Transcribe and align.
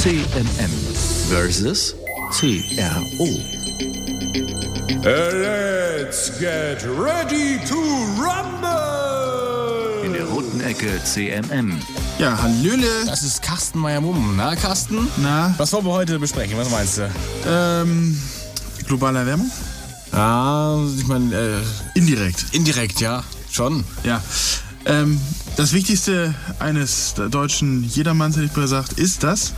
CMM 0.00 0.70
versus 1.28 1.94
CRO. 2.30 3.28
Let's 5.04 6.30
get 6.40 6.82
ready 6.96 7.58
to 7.66 7.74
rumble. 8.16 10.02
In 10.04 10.14
der 10.14 10.24
roten 10.24 10.62
Ecke 10.62 11.02
CMM. 11.04 11.78
Ja, 12.18 12.40
Hallöle. 12.40 12.86
Das 13.04 13.22
ist 13.22 13.42
Carsten 13.42 13.78
Meyer-Mumm. 13.80 14.36
Na, 14.36 14.56
Carsten? 14.56 15.06
Na, 15.18 15.54
Was 15.58 15.70
wollen 15.74 15.84
wir 15.84 15.92
heute 15.92 16.18
besprechen? 16.18 16.56
Was 16.56 16.70
meinst 16.70 16.96
du? 16.96 17.10
ähm, 17.46 18.18
globale 18.86 19.18
Erwärmung? 19.18 19.50
Ah, 20.12 20.78
ich 20.98 21.06
meine, 21.08 21.34
äh, 21.34 21.58
Indirekt. 21.98 22.46
indirekt, 22.52 23.02
ja. 23.02 23.22
Schon. 23.50 23.84
Ja. 24.04 24.22
Ähm, 24.86 25.20
das 25.56 25.74
Wichtigste 25.74 26.34
eines 26.58 27.12
deutschen 27.30 27.84
Jedermanns, 27.84 28.36
hätte 28.36 28.46
ich 28.46 28.56
mal 28.56 28.62
gesagt, 28.62 28.94
ist 28.94 29.22
das? 29.22 29.52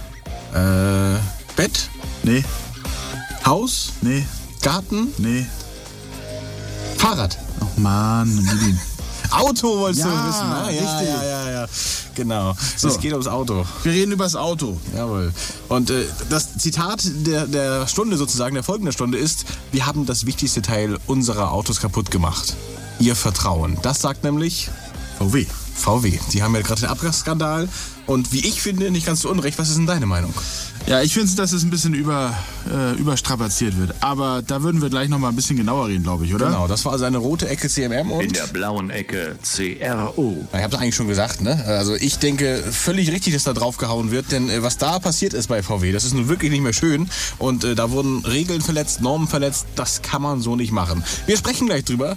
Äh, 0.53 1.19
Bett? 1.57 1.89
Nee, 2.23 2.45
Haus? 3.45 3.93
nee, 4.03 4.27
Garten? 4.63 5.13
nee. 5.19 5.47
Fahrrad? 6.97 7.37
Oh 7.61 7.81
Mann, 7.81 8.29
Lili. 8.37 8.77
Auto 9.31 9.79
wolltest 9.79 10.05
Ja, 10.05 10.11
du 10.11 10.29
wissen, 10.29 10.49
ne? 10.49 10.55
Ja, 10.55 10.67
richtig. 10.67 11.09
ja, 11.09 11.25
ja, 11.25 11.51
ja. 11.63 11.67
Genau. 12.15 12.55
So. 12.77 12.89
Es 12.89 13.01
geht 13.01 13.13
ums 13.13 13.27
Auto. 13.27 13.65
Wir 13.83 13.93
reden 13.93 14.13
über 14.13 14.25
das 14.25 14.37
Auto. 14.37 14.79
Jawohl. 14.95 15.33
Und 15.69 15.89
äh, 15.91 16.05
das 16.29 16.59
Zitat 16.59 17.01
der, 17.27 17.47
der 17.47 17.87
Stunde 17.89 18.19
sozusagen, 18.19 18.55
der 18.55 18.63
folgenden 18.63 18.93
Stunde 18.93 19.17
ist, 19.17 19.47
wir 19.73 19.87
haben 19.87 20.05
das 20.05 20.27
wichtigste 20.27 20.61
Teil 20.61 20.99
unserer 21.07 21.51
Autos 21.51 21.81
kaputt 21.81 22.11
gemacht. 22.11 22.55
Ihr 22.99 23.17
Vertrauen. 23.17 23.79
Das 23.83 24.03
sagt 24.03 24.23
nämlich 24.23 24.69
VW. 25.19 25.47
VW. 25.75 26.19
Die 26.33 26.43
haben 26.43 26.55
ja 26.55 26.63
gerade 26.63 26.83
den 26.83 26.91
Abgasskandal. 26.91 27.69
Und 28.07 28.33
wie 28.33 28.41
ich 28.41 28.61
finde, 28.61 28.91
nicht 28.91 29.07
ganz 29.07 29.21
so 29.21 29.31
unrecht. 29.31 29.59
Was 29.59 29.69
ist 29.69 29.79
denn 29.79 29.87
deine 29.87 30.07
Meinung? 30.07 30.35
Ja, 30.87 31.01
ich 31.01 31.15
finde, 31.15 31.33
dass 31.37 31.53
es 31.53 31.63
ein 31.63 31.71
bisschen 31.71 31.95
über, 31.95 32.37
äh, 32.69 32.95
überstrapaziert 32.99 33.79
wird. 33.79 33.95
Aber 34.01 34.43
da 34.45 34.63
würden 34.63 34.83
wir 34.83 34.91
gleich 34.91 35.09
noch 35.09 35.19
mal 35.19 35.29
ein 35.29 35.37
bisschen 35.37 35.57
genauer 35.57 35.87
reden, 35.87 36.03
glaube 36.03 36.27
ich, 36.27 36.35
oder? 36.35 36.47
Genau, 36.47 36.67
das 36.67 36.85
war 36.85 36.93
also 36.93 37.05
eine 37.05 37.19
rote 37.19 37.49
Ecke 37.49 37.69
CMM 37.69 38.11
und... 38.11 38.25
In 38.25 38.33
der 38.33 38.49
blauen 38.49 38.91
Ecke 38.91 39.37
CRO. 39.43 40.49
Ich 40.53 40.63
habe 40.63 40.75
es 40.75 40.81
eigentlich 40.81 40.97
schon 40.97 41.07
gesagt, 41.07 41.41
ne? 41.41 41.65
Also 41.67 41.95
ich 41.95 42.19
denke 42.19 42.63
völlig 42.73 43.13
richtig, 43.13 43.35
dass 43.35 43.45
da 43.45 43.53
draufgehauen 43.53 44.11
wird, 44.11 44.33
denn 44.33 44.51
äh, 44.51 44.63
was 44.63 44.79
da 44.79 44.99
passiert 44.99 45.35
ist 45.35 45.47
bei 45.47 45.63
VW, 45.63 45.93
das 45.93 46.05
ist 46.05 46.15
nun 46.15 46.29
wirklich 46.29 46.51
nicht 46.51 46.63
mehr 46.63 46.73
schön 46.73 47.09
und 47.39 47.63
äh, 47.63 47.77
da 47.77 47.93
wurden 47.93 48.25
Regeln 48.25 48.61
verletzt, 48.61 49.01
Normen 49.01 49.29
verletzt, 49.29 49.67
das 49.77 50.03
kann 50.03 50.23
man 50.23 50.41
so 50.41 50.57
nicht 50.57 50.73
machen. 50.73 51.05
Wir 51.27 51.37
sprechen 51.37 51.69
gleich 51.69 51.85
drüber. 51.85 52.17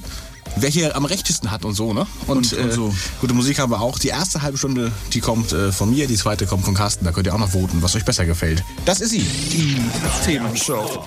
Hier 0.62 0.96
am 0.96 1.06
rechtesten 1.06 1.52
hat 1.52 1.64
und 1.64 1.74
so, 1.76 1.94
ne? 1.94 2.08
Und- 2.28 2.52
und 2.54 2.72
so. 2.74 2.94
Gute 3.22 3.34
Musik 3.34 3.60
haben 3.60 3.72
wir 3.72 3.82
auch. 3.82 4.00
Die 4.00 4.08
erste 4.08 4.42
halbe 4.42 4.58
Stunde, 4.58 4.92
die 5.14 5.20
kommt 5.22 5.54
äh, 5.54 5.72
von 5.72 5.90
mir, 5.92 6.08
die 6.08 6.16
zweite 6.16 6.46
kommt 6.48 6.66
von 6.66 6.74
Carsten. 6.74 7.06
Da 7.06 7.12
könnt 7.12 7.28
ihr 7.28 7.34
auch 7.36 7.40
noch 7.40 7.52
voten, 7.52 7.82
was 7.82 7.96
euch 7.96 8.04
besser 8.04 8.26
gefällt. 8.26 8.64
Das 8.86 9.00
ist 9.00 9.12
sie. 9.12 9.20
Die 9.52 9.78
Themenshow. 10.26 11.06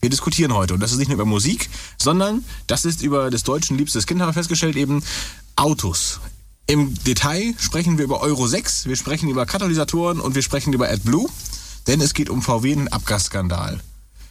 wir 0.00 0.10
diskutieren 0.10 0.54
heute 0.54 0.74
und 0.74 0.80
das 0.80 0.92
ist 0.92 0.98
nicht 0.98 1.08
nur 1.08 1.14
über 1.16 1.24
Musik, 1.24 1.68
sondern 1.98 2.44
das 2.66 2.84
ist 2.84 3.02
über 3.02 3.30
des 3.30 3.42
Deutschen 3.42 3.76
liebstes 3.78 4.06
Kind, 4.06 4.20
haben 4.20 4.28
wir 4.28 4.34
festgestellt, 4.34 4.76
eben 4.76 5.02
Autos. 5.56 6.20
Im 6.66 6.94
Detail 7.04 7.54
sprechen 7.58 7.98
wir 7.98 8.04
über 8.04 8.20
Euro 8.20 8.46
6, 8.46 8.86
wir 8.86 8.96
sprechen 8.96 9.28
über 9.28 9.46
Katalysatoren 9.46 10.20
und 10.20 10.34
wir 10.34 10.42
sprechen 10.42 10.72
über 10.72 10.88
AdBlue, 10.88 11.28
denn 11.86 12.00
es 12.00 12.14
geht 12.14 12.30
um 12.30 12.40
VW 12.42 12.72
und 12.72 12.78
den 12.80 12.88
Abgasskandal. 12.92 13.80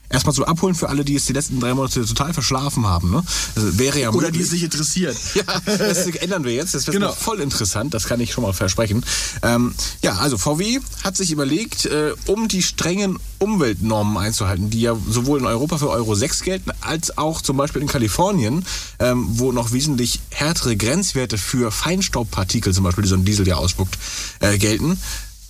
Erstmal 0.10 0.36
zum 0.36 0.44
Abholen 0.44 0.76
für 0.76 0.90
alle, 0.90 1.04
die 1.04 1.16
es 1.16 1.26
die 1.26 1.34
letzten 1.34 1.60
drei 1.60 1.74
Monate 1.74 2.06
total 2.06 2.34
verschlafen 2.34 2.86
haben. 2.86 3.10
Ne? 3.10 3.24
Das 3.56 3.80
wäre 3.80 4.00
ja 4.00 4.10
Oder 4.10 4.28
die 4.30 4.38
möglich. 4.40 4.46
es 4.48 4.52
nicht 4.52 4.64
interessiert. 4.64 5.18
Ja, 5.34 5.44
das 5.66 6.06
ändern 6.08 6.44
wir 6.44 6.54
jetzt. 6.54 6.76
Das 6.76 6.86
wird 6.86 6.94
Genau. 6.96 7.12
voll 7.14 7.40
interessant, 7.40 7.94
das 7.96 8.04
kann 8.06 8.20
ich 8.20 8.32
schon 8.32 8.44
mal 8.44 8.54
versprechen. 8.54 9.04
Ähm, 9.42 9.74
ja, 10.04 10.14
also 10.18 10.38
VW 10.38 10.80
hat 11.04 11.18
sich 11.18 11.32
überlegt, 11.32 11.86
äh, 11.88 12.14
um 12.28 12.48
die 12.48 12.62
strengen 12.62 13.18
Umweltnormen 13.40 14.18
einzuhalten, 14.18 14.70
die 14.70 14.82
ja 14.82 14.96
sowohl 15.10 15.40
in 15.40 15.48
Europa 15.48 15.80
für 15.80 15.90
Euro 15.90 16.14
6 16.14 16.44
gelten, 16.44 16.70
als 16.82 17.18
auch 17.18 17.42
zum 17.42 17.58
Beispiel 17.58 17.82
in 17.82 17.88
Kalifornien, 17.88 18.66
ähm, 19.00 19.26
wo 19.32 19.52
noch 19.52 19.72
wesentlich 19.72 20.20
härtere 20.30 20.76
Grenzwerte 20.78 21.40
für 21.40 21.72
Feinstaubpartikel, 21.72 22.72
zum 22.74 22.84
Beispiel, 22.84 23.02
die 23.04 23.10
so 23.10 23.16
ein 23.16 23.26
Diesel 23.26 23.48
ja 23.48 23.56
ausspuckt, 23.56 23.98
äh, 24.42 24.58
gelten. 24.60 25.00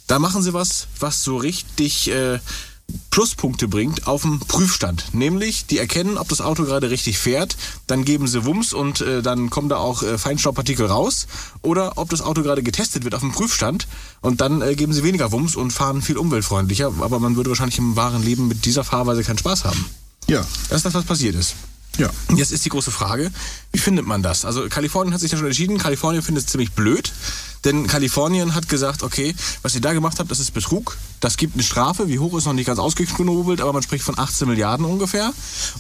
Da 0.07 0.19
machen 0.19 0.41
sie 0.41 0.53
was, 0.53 0.87
was 0.99 1.21
so 1.23 1.35
richtig... 1.35 2.09
Äh, 2.09 2.39
Pluspunkte 3.11 3.67
bringt 3.67 4.07
auf 4.07 4.23
dem 4.23 4.39
Prüfstand. 4.39 5.13
Nämlich, 5.13 5.65
die 5.67 5.77
erkennen, 5.77 6.17
ob 6.17 6.29
das 6.29 6.41
Auto 6.41 6.63
gerade 6.63 6.89
richtig 6.89 7.17
fährt, 7.17 7.55
dann 7.87 8.05
geben 8.05 8.27
sie 8.27 8.45
Wumms 8.45 8.73
und 8.73 9.01
äh, 9.01 9.21
dann 9.21 9.49
kommen 9.49 9.69
da 9.69 9.77
auch 9.77 10.03
äh, 10.03 10.17
Feinstaubpartikel 10.17 10.85
raus. 10.87 11.27
Oder 11.61 11.97
ob 11.97 12.09
das 12.09 12.21
Auto 12.21 12.43
gerade 12.43 12.63
getestet 12.63 13.03
wird 13.03 13.15
auf 13.15 13.21
dem 13.21 13.31
Prüfstand 13.31 13.87
und 14.21 14.41
dann 14.41 14.61
äh, 14.61 14.75
geben 14.75 14.93
sie 14.93 15.03
weniger 15.03 15.31
Wumms 15.31 15.55
und 15.55 15.71
fahren 15.71 16.01
viel 16.01 16.17
umweltfreundlicher. 16.17 16.91
Aber 17.01 17.19
man 17.19 17.35
würde 17.35 17.49
wahrscheinlich 17.51 17.77
im 17.77 17.95
wahren 17.95 18.23
Leben 18.23 18.47
mit 18.47 18.65
dieser 18.65 18.83
Fahrweise 18.83 19.23
keinen 19.23 19.37
Spaß 19.37 19.65
haben. 19.65 19.85
Ja, 20.27 20.45
Das 20.69 20.77
ist 20.77 20.85
das, 20.85 20.93
was 20.93 21.05
passiert 21.05 21.35
ist. 21.35 21.55
Ja. 21.97 22.09
Jetzt 22.35 22.51
ist 22.51 22.65
die 22.65 22.69
große 22.69 22.91
Frage, 22.91 23.31
wie 23.71 23.79
findet 23.79 24.05
man 24.05 24.23
das? 24.23 24.45
Also 24.45 24.67
Kalifornien 24.67 25.13
hat 25.13 25.21
sich 25.21 25.31
ja 25.31 25.37
schon 25.37 25.47
entschieden, 25.47 25.77
Kalifornien 25.77 26.23
findet 26.23 26.45
es 26.45 26.51
ziemlich 26.51 26.71
blöd, 26.71 27.11
denn 27.65 27.87
Kalifornien 27.87 28.55
hat 28.55 28.67
gesagt, 28.67 29.03
okay, 29.03 29.35
was 29.61 29.75
ihr 29.75 29.81
da 29.81 29.93
gemacht 29.93 30.19
habt, 30.19 30.29
das 30.31 30.39
ist 30.39 30.51
Betrug, 30.51 30.97
das 31.19 31.37
gibt 31.37 31.53
eine 31.53 31.63
Strafe, 31.63 32.09
wie 32.09 32.19
hoch 32.19 32.37
ist 32.37 32.45
noch 32.45 32.53
nicht 32.53 32.65
ganz 32.65 32.79
ausgeknobelt, 32.79 33.61
aber 33.61 33.71
man 33.71 33.83
spricht 33.83 34.03
von 34.03 34.17
18 34.17 34.47
Milliarden 34.47 34.85
ungefähr. 34.85 35.31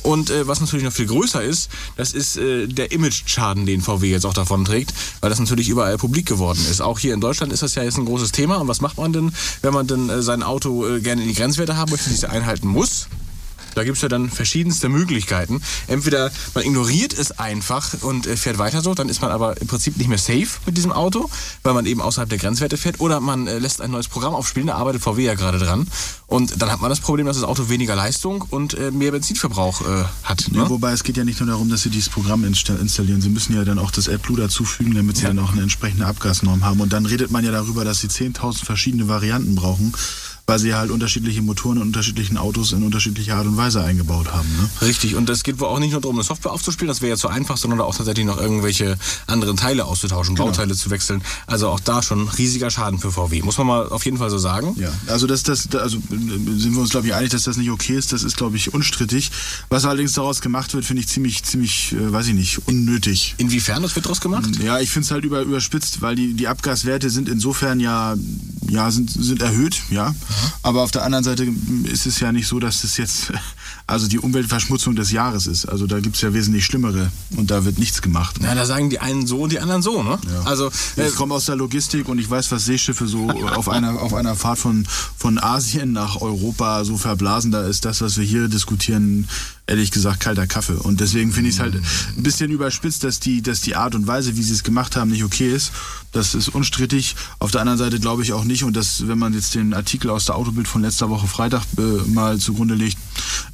Und 0.03 0.29
äh, 0.29 0.47
was 0.47 0.61
natürlich 0.61 0.85
noch 0.85 0.93
viel 0.93 1.07
größer 1.07 1.43
ist, 1.43 1.69
das 1.97 2.13
ist 2.13 2.37
äh, 2.37 2.67
der 2.67 2.91
Image-Schaden, 2.91 3.65
den 3.65 3.81
VW 3.81 4.09
jetzt 4.09 4.25
auch 4.25 4.33
davon 4.33 4.63
trägt, 4.63 4.93
weil 5.19 5.29
das 5.29 5.39
natürlich 5.39 5.67
überall 5.67 5.97
publik 5.97 6.27
geworden 6.27 6.65
ist. 6.69 6.81
Auch 6.81 6.99
hier 6.99 7.13
in 7.13 7.21
Deutschland 7.21 7.51
ist 7.51 7.63
das 7.63 7.75
ja 7.75 7.83
jetzt 7.83 7.97
ein 7.97 8.05
großes 8.05 8.31
Thema. 8.31 8.57
Und 8.57 8.67
was 8.67 8.79
macht 8.79 8.97
man 8.97 9.11
denn, 9.11 9.33
wenn 9.61 9.73
man 9.73 9.87
denn 9.87 10.09
äh, 10.09 10.21
sein 10.21 10.43
Auto 10.43 10.87
äh, 10.87 11.01
gerne 11.01 11.23
in 11.23 11.27
die 11.27 11.33
Grenzwerte 11.33 11.75
haben 11.75 11.91
möchte, 11.91 12.09
die 12.09 12.15
es 12.15 12.23
einhalten 12.23 12.67
muss? 12.67 13.07
Da 13.75 13.83
gibt's 13.83 14.01
ja 14.01 14.09
dann 14.09 14.29
verschiedenste 14.29 14.89
Möglichkeiten. 14.89 15.61
Entweder 15.87 16.31
man 16.53 16.63
ignoriert 16.63 17.13
es 17.13 17.31
einfach 17.39 17.93
und 18.01 18.27
äh, 18.27 18.37
fährt 18.37 18.57
weiter 18.57 18.81
so, 18.81 18.93
dann 18.93 19.09
ist 19.09 19.21
man 19.21 19.31
aber 19.31 19.59
im 19.61 19.67
Prinzip 19.67 19.97
nicht 19.97 20.07
mehr 20.07 20.17
safe 20.17 20.47
mit 20.65 20.77
diesem 20.77 20.91
Auto, 20.91 21.29
weil 21.63 21.73
man 21.73 21.85
eben 21.85 22.01
außerhalb 22.01 22.29
der 22.29 22.37
Grenzwerte 22.37 22.77
fährt. 22.77 22.99
Oder 22.99 23.19
man 23.19 23.47
äh, 23.47 23.59
lässt 23.59 23.81
ein 23.81 23.91
neues 23.91 24.07
Programm 24.07 24.33
aufspielen, 24.35 24.67
da 24.67 24.75
arbeitet 24.75 25.01
VW 25.01 25.23
ja 25.23 25.35
gerade 25.35 25.57
dran. 25.59 25.87
Und 26.27 26.61
dann 26.61 26.71
hat 26.71 26.81
man 26.81 26.89
das 26.89 26.99
Problem, 26.99 27.27
dass 27.27 27.37
das 27.37 27.45
Auto 27.45 27.69
weniger 27.69 27.95
Leistung 27.95 28.41
und 28.49 28.73
äh, 28.73 28.91
mehr 28.91 29.11
Benzinverbrauch 29.11 29.81
hat. 30.23 30.45
Ne? 30.51 30.59
Ja, 30.59 30.69
wobei 30.69 30.91
es 30.91 31.03
geht 31.03 31.17
ja 31.17 31.23
nicht 31.23 31.39
nur 31.39 31.47
darum, 31.49 31.69
dass 31.69 31.81
sie 31.81 31.89
dieses 31.89 32.09
Programm 32.09 32.43
insta- 32.43 32.79
installieren. 32.79 33.21
Sie 33.21 33.29
müssen 33.29 33.55
ja 33.55 33.63
dann 33.63 33.77
auch 33.79 33.91
das 33.91 34.09
AdBlue 34.09 34.37
dazufügen, 34.37 34.93
damit 34.95 35.17
sie 35.17 35.23
Ja. 35.23 35.29
dann 35.29 35.39
auch 35.39 35.51
eine 35.51 35.61
entsprechende 35.61 36.05
Abgasnorm 36.05 36.63
haben. 36.65 36.79
Und 36.81 36.93
dann 36.93 37.05
redet 37.05 37.31
man 37.31 37.43
ja 37.45 37.51
darüber, 37.51 37.85
dass 37.85 37.99
sie 37.99 38.07
10.000 38.07 38.65
verschiedene 38.65 39.07
Varianten 39.07 39.55
brauchen, 39.55 39.93
weil 40.45 40.59
sie 40.59 40.73
halt 40.73 40.91
unterschiedliche 40.91 41.41
Motoren 41.41 41.77
in 41.77 41.83
unterschiedlichen 41.83 42.37
Autos 42.37 42.73
in 42.73 42.83
unterschiedlicher 42.83 43.35
Art 43.37 43.47
und 43.47 43.55
Weise 43.57 43.81
eingebaut 43.83 44.31
haben. 44.33 44.47
Ne? 44.59 44.69
Richtig, 44.87 45.15
und 45.15 45.29
es 45.29 45.43
geht 45.43 45.59
wohl 45.59 45.67
auch 45.67 45.79
nicht 45.79 45.91
nur 45.91 46.01
darum, 46.01 46.17
eine 46.17 46.23
Software 46.23 46.51
aufzuspielen, 46.51 46.87
das 46.89 47.01
wäre 47.01 47.11
ja 47.11 47.17
zu 47.17 47.29
einfach, 47.29 47.55
sondern 47.57 47.79
auch 47.81 47.95
tatsächlich 47.95 48.25
noch 48.25 48.37
irgendwelche 48.39 48.97
anderen 49.27 49.55
Teile 49.57 49.85
auszutauschen, 49.85 50.35
Bauteile 50.35 50.75
zu 50.75 50.89
wechseln. 50.89 51.21
Also 51.47 51.69
auch 51.69 51.79
da 51.79 52.01
schon 52.01 52.27
riesiger 52.27 52.69
Schaden 52.71 52.99
für 52.99 53.11
VW. 53.11 53.41
Muss 53.41 53.57
man 53.57 53.67
mal 53.67 53.87
auf 53.89 54.03
jeden 54.05 54.17
Fall 54.17 54.29
so 54.29 54.37
sagen. 54.37 54.75
Ja, 54.79 54.89
also 55.07 55.27
das, 55.27 55.43
das, 55.43 55.67
da- 55.69 55.79
also 55.79 55.97
äh, 55.97 56.59
sind 56.59 56.73
wir 56.73 56.81
uns 56.81 56.89
glaube 56.89 57.07
ich 57.07 57.13
einig, 57.13 57.29
dass 57.31 57.43
das 57.43 57.55
nicht 57.57 57.69
okay 57.71 57.95
ist. 57.97 58.11
Das 58.11 58.23
ist 58.23 58.35
glaube 58.37 58.57
ich 58.57 58.73
unstrittig. 58.73 59.31
Was 59.69 59.85
allerdings 59.85 60.13
daraus 60.13 60.41
gemacht 60.41 60.73
wird, 60.73 60.83
finde 60.85 61.01
ich 61.01 61.07
ziemlich, 61.07 61.43
ziemlich, 61.43 61.93
äh, 61.93 62.11
weiß 62.11 62.27
ich 62.27 62.33
nicht, 62.33 62.67
unnötig. 62.67 63.35
Inwiefern 63.37 63.81
das 63.81 63.95
wird 63.95 64.07
draus 64.07 64.19
gemacht? 64.19 64.49
Ja, 64.61 64.79
ich 64.79 64.89
finde 64.89 65.05
es 65.05 65.11
halt 65.11 65.23
über, 65.23 65.41
überspitzt, 65.41 66.01
weil 66.01 66.15
die, 66.15 66.33
die 66.33 66.47
Abgaswerte 66.49 67.09
sind 67.09 67.29
insofern 67.29 67.79
ja, 67.79 68.15
ja 68.69 68.91
sind, 68.91 69.09
sind 69.09 69.41
erhöht, 69.41 69.81
ja. 69.89 70.13
Aber 70.61 70.81
auf 70.83 70.91
der 70.91 71.03
anderen 71.03 71.23
Seite 71.23 71.47
ist 71.91 72.05
es 72.05 72.19
ja 72.19 72.31
nicht 72.31 72.47
so, 72.47 72.59
dass 72.59 72.83
es 72.83 72.97
jetzt 72.97 73.31
also 73.85 74.07
die 74.07 74.19
Umweltverschmutzung 74.19 74.95
des 74.95 75.11
Jahres 75.11 75.45
ist. 75.47 75.65
Also 75.65 75.87
da 75.87 75.99
gibt 75.99 76.15
es 76.15 76.21
ja 76.21 76.33
wesentlich 76.33 76.65
schlimmere 76.65 77.11
und 77.35 77.51
da 77.51 77.65
wird 77.65 77.79
nichts 77.79 78.01
gemacht. 78.01 78.37
Na, 78.39 78.55
da 78.55 78.65
sagen 78.65 78.89
die 78.89 78.99
einen 78.99 79.27
so 79.27 79.41
und 79.41 79.51
die 79.51 79.59
anderen 79.59 79.81
so, 79.81 80.03
ne? 80.03 80.17
Also, 80.45 80.71
äh, 80.95 81.07
Ich 81.07 81.15
komme 81.15 81.33
aus 81.33 81.45
der 81.45 81.55
Logistik 81.55 82.07
und 82.07 82.17
ich 82.17 82.29
weiß, 82.29 82.51
was 82.51 82.65
Seeschiffe 82.65 83.07
so 83.07 83.29
auf 83.55 83.69
einer, 83.69 84.01
auf 84.01 84.13
einer 84.13 84.35
Fahrt 84.35 84.59
von, 84.59 84.87
von 85.17 85.37
Asien 85.37 85.91
nach 85.91 86.21
Europa 86.21 86.85
so 86.85 86.97
verblasen. 86.97 87.51
Da 87.51 87.67
ist 87.67 87.85
das, 87.85 88.01
was 88.01 88.17
wir 88.17 88.25
hier 88.25 88.47
diskutieren, 88.47 89.27
ehrlich 89.65 89.91
gesagt 89.91 90.19
kalter 90.19 90.47
Kaffee. 90.47 90.73
Und 90.73 90.99
deswegen 90.99 91.31
finde 91.31 91.49
ich 91.49 91.55
es 91.55 91.61
halt 91.61 91.75
ein 91.75 92.23
bisschen 92.23 92.51
überspitzt, 92.51 93.03
dass 93.03 93.19
die, 93.19 93.41
dass 93.41 93.61
die 93.61 93.75
Art 93.75 93.95
und 93.95 94.07
Weise, 94.07 94.35
wie 94.35 94.43
sie 94.43 94.53
es 94.53 94.63
gemacht 94.63 94.95
haben, 94.95 95.11
nicht 95.11 95.23
okay 95.23 95.53
ist. 95.53 95.71
Das 96.11 96.35
ist 96.35 96.49
unstrittig. 96.49 97.15
Auf 97.39 97.51
der 97.51 97.61
anderen 97.61 97.79
Seite 97.79 97.99
glaube 97.99 98.21
ich 98.21 98.33
auch 98.33 98.43
nicht. 98.43 98.63
Und 98.63 98.75
das, 98.75 99.07
wenn 99.07 99.17
man 99.17 99.33
jetzt 99.33 99.55
den 99.55 99.73
Artikel 99.73 100.09
aus 100.09 100.25
der 100.25 100.35
Autobild 100.35 100.67
von 100.67 100.81
letzter 100.81 101.09
Woche 101.09 101.27
Freitag 101.27 101.63
äh, 101.77 101.81
mal 102.09 102.37
zugrunde 102.37 102.75
legt, 102.75 102.97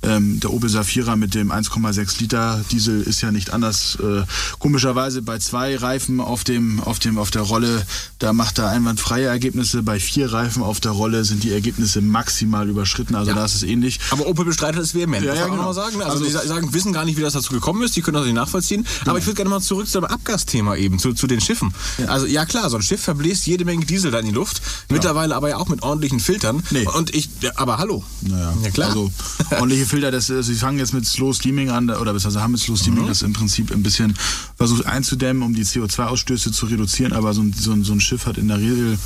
ähm, 0.02 0.40
der 0.40 0.52
Opel 0.52 0.70
Safira 0.70 1.16
mit 1.16 1.36
dem 1.36 1.52
1,6 1.52 2.20
Liter 2.20 2.64
Diesel 2.72 3.02
ist 3.02 3.22
ja 3.22 3.32
nicht 3.32 3.52
anders. 3.52 3.98
Äh, 4.02 4.24
komischerweise 4.60 5.22
bei 5.22 5.38
zwei 5.40 5.76
Reifen 5.76 6.20
auf 6.20 6.44
dem, 6.44 6.80
auf 6.82 7.00
dem, 7.00 7.18
auf 7.18 7.32
der 7.32 7.44
Rolle, 7.44 7.86
da 8.18 8.34
macht 8.34 8.60
er 8.60 8.70
einwandfreie 8.70 9.26
Ergebnisse. 9.26 9.84
Bei 9.84 10.00
vier 10.00 10.34
Reifen 10.34 10.64
auf 10.64 10.80
der 10.80 10.92
Rolle 10.92 11.24
sind 11.24 11.44
die 11.44 11.52
Ergebnisse 11.52 12.02
maximal 12.02 12.68
überschritten. 12.68 13.16
Also 13.16 13.34
da 13.34 13.46
ist 13.46 13.56
es 13.56 13.64
ähnlich. 13.64 14.00
Aber 14.12 14.28
Opel 14.28 14.46
bestreitet 14.46 14.82
es 14.82 14.96
vehement. 14.96 15.24
Ja, 15.26 15.34
ja, 15.34 15.48
genau. 15.48 15.64
noch 15.64 15.74
sagen. 16.00 16.12
Also, 16.12 16.26
Also- 16.26 16.40
die 16.40 16.48
sa- 16.48 16.54
sagen, 16.54 16.74
wissen 16.74 16.94
gar 16.94 17.06
nicht, 17.06 17.18
wie 17.18 17.22
das 17.22 17.34
dazu 17.34 17.54
gekommen 17.54 17.82
ist. 17.84 17.96
Die 17.96 18.02
können 18.02 18.16
das 18.16 18.26
nicht 18.26 18.36
nachvollziehen. 18.36 18.86
Aber 19.06 19.18
ich 19.20 19.26
würde 19.26 19.36
gerne 19.36 19.50
mal 19.50 19.62
zurück 19.62 19.88
zum 19.88 20.04
Abgasthema 20.06 20.76
eben, 20.76 21.00
zu, 21.00 21.14
zu 21.14 21.28
den 21.28 21.42
Schiffen. 21.42 21.74
Also 22.08 22.26
ja 22.26 22.46
klar, 22.46 22.70
so 22.70 22.78
ein 22.78 22.82
Schiff 22.84 23.02
verbläst 23.02 23.46
jede 23.48 23.66
Menge 23.66 23.86
Diesel 23.86 24.12
da 24.12 24.20
in 24.20 24.26
die 24.26 24.32
Luft. 24.32 24.62
Mittlerweile 24.90 25.36
aber 25.36 25.50
ja 25.50 25.58
auch 25.58 25.68
mit 25.70 25.84
ordentlichen 25.84 26.20
Filtern. 26.20 26.64
Nee. 26.72 26.88
Und 26.88 27.14
ich, 27.16 27.30
ja, 27.42 27.52
aber 27.56 27.78
hallo. 27.78 28.04
Naja, 28.22 28.54
Ja 28.64 28.70
klar. 28.72 28.90
Also 28.90 29.12
ordentliche 29.52 29.86
Filter, 29.86 30.12
das, 30.12 30.30
also 30.30 30.42
sie 30.42 30.56
fangen 30.56 30.80
jetzt 30.80 30.94
mit 30.94 31.06
Slow 31.06 31.34
Steaming 31.34 31.70
an, 31.70 31.90
oder 31.90 32.14
beziehungsweise 32.14 32.42
haben 32.44 32.52
mit 32.52 32.62
Slow 32.62 32.78
Steaming 32.78 33.08
das 33.08 33.22
im 33.22 33.34
Prinzip 33.34 33.72
ein 33.72 33.84
bisschen 33.84 34.16
versucht 34.58 34.86
einzudämmen, 34.86 35.44
um 35.44 35.54
die 35.54 35.64
CO2-Ausstöße 35.66 36.52
zu 36.52 36.66
reduzieren, 36.68 37.14
aber 37.14 37.34
so 37.34 37.42
ein, 37.42 37.54
so, 37.58 37.72
ein, 37.72 37.84
so 37.84 37.94
ein 37.94 38.02
Schiff 38.02 38.26
hat 38.26 38.38
in 38.38 38.48
der 38.48 38.58
Regel 38.58 38.98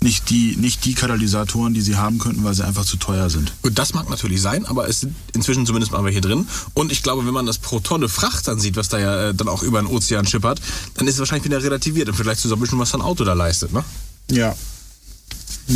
nicht 0.00 0.30
die, 0.30 0.56
nicht 0.56 0.84
die 0.84 0.94
Katalysatoren, 0.94 1.74
die 1.74 1.80
sie 1.80 1.96
haben 1.96 2.18
könnten, 2.18 2.44
weil 2.44 2.54
sie 2.54 2.64
einfach 2.64 2.84
zu 2.84 2.96
teuer 2.96 3.30
sind. 3.30 3.52
Und 3.62 3.78
das 3.78 3.94
mag 3.94 4.08
natürlich 4.08 4.40
sein, 4.40 4.64
aber 4.66 4.88
es 4.88 5.00
sind 5.00 5.14
inzwischen 5.34 5.66
zumindest 5.66 5.92
mal 5.92 6.04
welche 6.04 6.20
drin. 6.20 6.46
Und 6.74 6.92
ich 6.92 7.02
glaube, 7.02 7.26
wenn 7.26 7.34
man 7.34 7.46
das 7.46 7.58
pro 7.58 7.80
Tonne 7.80 8.08
Fracht 8.08 8.46
dann 8.46 8.60
sieht, 8.60 8.76
was 8.76 8.88
da 8.88 8.98
ja 8.98 9.28
äh, 9.28 9.34
dann 9.34 9.48
auch 9.48 9.62
über 9.62 9.80
den 9.80 9.86
Ozean 9.86 10.26
schippert, 10.26 10.60
dann 10.94 11.06
ist 11.06 11.14
es 11.14 11.20
wahrscheinlich 11.20 11.44
wieder 11.44 11.62
relativiert 11.62 12.08
im 12.08 12.14
Vergleich 12.14 12.38
zu 12.38 12.48
so 12.48 12.54
ein 12.54 12.60
bisschen, 12.60 12.78
was 12.78 12.94
ein 12.94 13.02
Auto 13.02 13.24
da 13.24 13.32
leistet. 13.32 13.72
Ne? 13.72 13.84
Ja. 14.30 14.54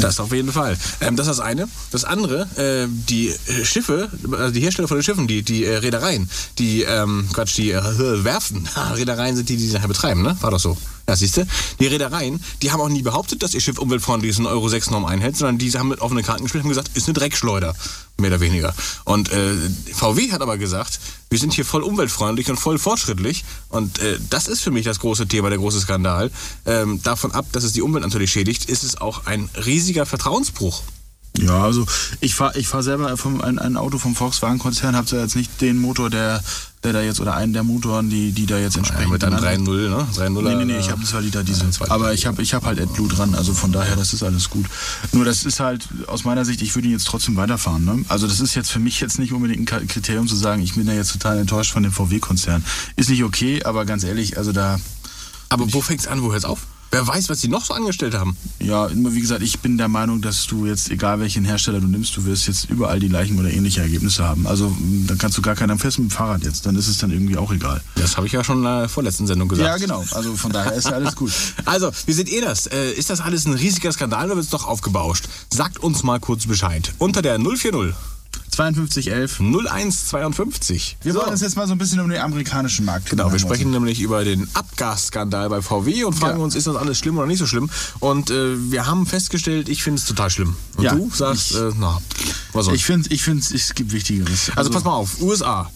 Das 0.00 0.20
auf 0.20 0.32
jeden 0.32 0.52
Fall. 0.52 0.78
Ähm, 1.00 1.16
das 1.16 1.26
ist 1.26 1.38
das 1.38 1.44
eine. 1.44 1.68
Das 1.90 2.04
andere, 2.04 2.42
äh, 2.56 2.88
die 2.88 3.28
äh, 3.28 3.64
Schiffe, 3.64 4.10
also 4.32 4.52
die 4.52 4.60
Hersteller 4.60 4.88
von 4.88 4.96
den 4.96 5.02
Schiffen, 5.02 5.26
die, 5.26 5.42
die 5.42 5.64
äh, 5.64 5.76
Reedereien, 5.76 6.30
die, 6.58 6.82
ähm, 6.82 7.28
Quatsch, 7.32 7.56
die 7.58 7.72
äh, 7.72 7.82
Werften, 8.24 8.68
Ha, 8.74 8.92
Reedereien 8.92 9.36
sind 9.36 9.48
die, 9.48 9.56
die 9.56 9.66
sie 9.66 9.74
nachher 9.74 9.88
betreiben, 9.88 10.22
ne? 10.22 10.36
War 10.40 10.50
doch 10.50 10.60
so. 10.60 10.76
Ja, 11.08 11.16
siehst 11.16 11.36
du? 11.36 11.46
Die 11.80 11.86
Reedereien, 11.86 12.42
die 12.62 12.70
haben 12.70 12.80
auch 12.80 12.88
nie 12.88 13.02
behauptet, 13.02 13.42
dass 13.42 13.54
ihr 13.54 13.60
Schiff 13.60 13.78
umweltfreundlich 13.78 14.30
ist 14.30 14.38
und 14.38 14.46
Euro 14.46 14.68
6 14.68 14.90
Norm 14.90 15.04
einhält, 15.04 15.36
sondern 15.36 15.58
die 15.58 15.70
haben 15.72 15.88
mit 15.88 16.00
offenen 16.00 16.24
Karten 16.24 16.44
gespielt 16.44 16.64
und 16.64 16.70
gesagt, 16.70 16.90
ist 16.94 17.08
eine 17.08 17.14
Dreckschleuder. 17.14 17.74
Mehr 18.22 18.30
oder 18.30 18.40
weniger. 18.40 18.74
Und 19.04 19.30
äh, 19.32 19.52
VW 19.92 20.32
hat 20.32 20.40
aber 20.40 20.56
gesagt, 20.56 21.00
wir 21.28 21.38
sind 21.38 21.52
hier 21.52 21.64
voll 21.64 21.82
umweltfreundlich 21.82 22.48
und 22.50 22.56
voll 22.56 22.78
fortschrittlich. 22.78 23.44
Und 23.68 23.98
äh, 23.98 24.18
das 24.30 24.46
ist 24.46 24.62
für 24.62 24.70
mich 24.70 24.84
das 24.84 25.00
große 25.00 25.26
Thema, 25.26 25.50
der 25.50 25.58
große 25.58 25.80
Skandal. 25.80 26.30
Ähm, 26.64 27.02
davon 27.02 27.32
ab, 27.32 27.46
dass 27.52 27.64
es 27.64 27.72
die 27.72 27.82
Umwelt 27.82 28.04
natürlich 28.04 28.30
schädigt, 28.30 28.66
ist 28.66 28.84
es 28.84 29.00
auch 29.00 29.26
ein 29.26 29.50
riesiger 29.66 30.06
Vertrauensbruch. 30.06 30.82
Ja, 31.38 31.62
also 31.64 31.86
ich 32.20 32.34
fahre 32.34 32.58
ich 32.58 32.68
fahr 32.68 32.82
selber 32.82 33.16
vom, 33.16 33.40
ein, 33.40 33.58
ein 33.58 33.76
Auto 33.78 33.98
vom 33.98 34.14
Volkswagen-Konzern, 34.14 34.94
habe 34.94 35.16
jetzt 35.16 35.34
nicht 35.34 35.62
den 35.62 35.78
Motor, 35.78 36.10
der, 36.10 36.42
der 36.84 36.92
da 36.92 37.00
jetzt, 37.00 37.20
oder 37.20 37.34
einen 37.34 37.54
der 37.54 37.62
Motoren, 37.62 38.10
die, 38.10 38.32
die 38.32 38.44
da 38.44 38.58
jetzt 38.58 38.76
entsprechend... 38.76 39.10
mit 39.12 39.24
einem 39.24 39.36
benannt- 39.36 39.66
3.0, 39.66 39.88
ne? 39.88 40.06
3.0. 40.14 40.42
Nee, 40.42 40.54
nee, 40.56 40.64
nee, 40.66 40.78
ich 40.78 40.88
habe 40.90 40.98
einen 40.98 41.06
2 41.06 41.20
Liter 41.20 41.42
Diesel. 41.42 41.68
Ja. 41.80 41.90
Aber 41.90 42.12
ich 42.12 42.26
habe 42.26 42.42
ich 42.42 42.52
hab 42.52 42.66
halt 42.66 42.78
AdBlue 42.78 43.08
dran, 43.08 43.34
also 43.34 43.54
von 43.54 43.72
daher, 43.72 43.96
das 43.96 44.12
ist 44.12 44.22
alles 44.22 44.50
gut. 44.50 44.66
Nur 45.12 45.24
das 45.24 45.44
ist 45.44 45.58
halt, 45.58 45.88
aus 46.06 46.24
meiner 46.24 46.44
Sicht, 46.44 46.60
ich 46.60 46.74
würde 46.74 46.88
ihn 46.88 46.92
jetzt 46.92 47.06
trotzdem 47.06 47.34
weiterfahren. 47.36 47.82
Ne? 47.86 48.04
Also 48.08 48.26
das 48.26 48.40
ist 48.40 48.54
jetzt 48.54 48.70
für 48.70 48.78
mich 48.80 49.00
jetzt 49.00 49.18
nicht 49.18 49.32
unbedingt 49.32 49.72
ein 49.72 49.88
Kriterium 49.88 50.28
zu 50.28 50.36
sagen, 50.36 50.60
ich 50.62 50.74
bin 50.74 50.84
da 50.86 50.92
jetzt 50.92 51.12
total 51.12 51.38
enttäuscht 51.38 51.72
von 51.72 51.82
dem 51.82 51.92
VW-Konzern. 51.92 52.62
Ist 52.96 53.08
nicht 53.08 53.24
okay, 53.24 53.62
aber 53.64 53.86
ganz 53.86 54.04
ehrlich, 54.04 54.36
also 54.36 54.52
da, 54.52 54.78
Aber 55.48 55.72
wo 55.72 55.80
fängt's 55.80 56.06
an, 56.06 56.22
wo 56.22 56.30
hört's 56.30 56.44
auf? 56.44 56.60
Wer 56.92 57.06
weiß, 57.06 57.30
was 57.30 57.40
die 57.40 57.48
noch 57.48 57.64
so 57.64 57.72
angestellt 57.72 58.14
haben? 58.14 58.36
ja, 58.60 58.86
immer 58.86 59.14
wie 59.14 59.20
gesagt, 59.20 59.42
ich 59.42 59.60
bin 59.60 59.78
der 59.78 59.88
Meinung, 59.88 60.20
dass 60.20 60.46
du 60.46 60.66
jetzt, 60.66 60.90
egal 60.90 61.20
welchen 61.20 61.44
Hersteller 61.44 61.80
du 61.80 61.86
nimmst, 61.86 62.14
du 62.16 62.26
wirst 62.26 62.46
jetzt 62.46 62.68
überall 62.70 63.00
die 63.00 63.08
gleichen 63.08 63.38
oder 63.38 63.50
ähnliche 63.50 63.80
Ergebnisse 63.80 64.24
haben. 64.24 64.46
Also 64.46 64.68
mh, 64.68 65.06
dann 65.06 65.16
kannst 65.18 65.38
du 65.38 65.42
gar 65.42 65.54
keinen 65.54 65.78
fest 65.78 65.98
mit 65.98 66.10
dem 66.10 66.12
Fahrrad 66.12 66.44
jetzt, 66.44 66.66
dann 66.66 66.76
ist 66.76 66.88
es 66.88 66.98
dann 66.98 67.10
irgendwie 67.10 67.38
auch 67.38 67.50
egal. 67.50 67.80
Das 67.96 68.16
habe 68.18 68.26
ich 68.26 68.32
ja 68.32 68.44
schon 68.44 68.58
in 68.58 68.64
der 68.64 68.88
vorletzten 68.90 69.26
Sendung 69.26 69.48
gesagt. 69.48 69.66
Ja, 69.66 69.76
genau, 69.78 70.04
also 70.12 70.36
von 70.36 70.52
daher 70.52 70.74
ist 70.74 70.84
ja 70.84 70.92
alles 70.92 71.16
gut. 71.16 71.32
Also, 71.64 71.90
wie 72.06 72.12
seht 72.12 72.28
ihr 72.28 72.42
das? 72.42 72.66
Äh, 72.66 72.92
ist 72.92 73.08
das 73.08 73.20
alles 73.20 73.46
ein 73.46 73.54
riesiger 73.54 73.90
Skandal 73.90 74.26
oder 74.26 74.34
wird 74.36 74.44
es 74.44 74.50
doch 74.50 74.66
aufgebauscht? 74.66 75.24
Sagt 75.52 75.78
uns 75.78 76.02
mal 76.02 76.20
kurz 76.20 76.46
Bescheid. 76.46 76.92
Unter 76.98 77.22
der 77.22 77.38
040 77.38 77.94
5211. 78.54 79.40
0152. 79.40 80.96
Wir 81.02 81.14
wollen 81.14 81.30
uns 81.30 81.40
jetzt 81.40 81.56
mal 81.56 81.66
so 81.66 81.72
ein 81.72 81.78
bisschen 81.78 82.00
um 82.00 82.08
den 82.10 82.20
amerikanischen 82.20 82.84
Markt 82.84 83.08
Genau, 83.10 83.32
wir 83.32 83.38
sprechen 83.38 83.70
nämlich 83.70 84.00
über 84.00 84.24
den 84.24 84.48
Abgasskandal 84.54 85.48
bei 85.48 85.62
VW 85.62 86.04
und 86.04 86.14
fragen 86.14 86.38
Ja. 86.38 86.44
uns, 86.44 86.54
ist 86.54 86.66
das 86.66 86.76
alles 86.76 86.98
schlimm 86.98 87.16
oder 87.18 87.26
nicht 87.26 87.38
so 87.38 87.46
schlimm? 87.46 87.70
Und 88.00 88.30
äh, 88.30 88.70
wir 88.70 88.86
haben 88.86 89.06
festgestellt, 89.06 89.68
ich 89.68 89.82
finde 89.82 90.00
es 90.00 90.06
total 90.06 90.30
schlimm. 90.30 90.54
Und 90.76 90.84
Ja, 90.84 90.94
du 90.94 91.10
sagst, 91.10 91.52
ich- 91.52 91.56
äh, 91.56 91.70
na, 91.78 92.00
was 92.52 92.66
soll's. 92.66 92.76
Ich 92.76 92.84
finde, 92.84 93.08
ich 93.12 93.22
find, 93.22 93.50
es 93.50 93.74
gibt 93.74 93.92
Wichtigeres. 93.92 94.50
Also 94.54 94.70
pass 94.70 94.84
mal 94.84 94.92
auf, 94.92 95.20
USA. 95.20 95.70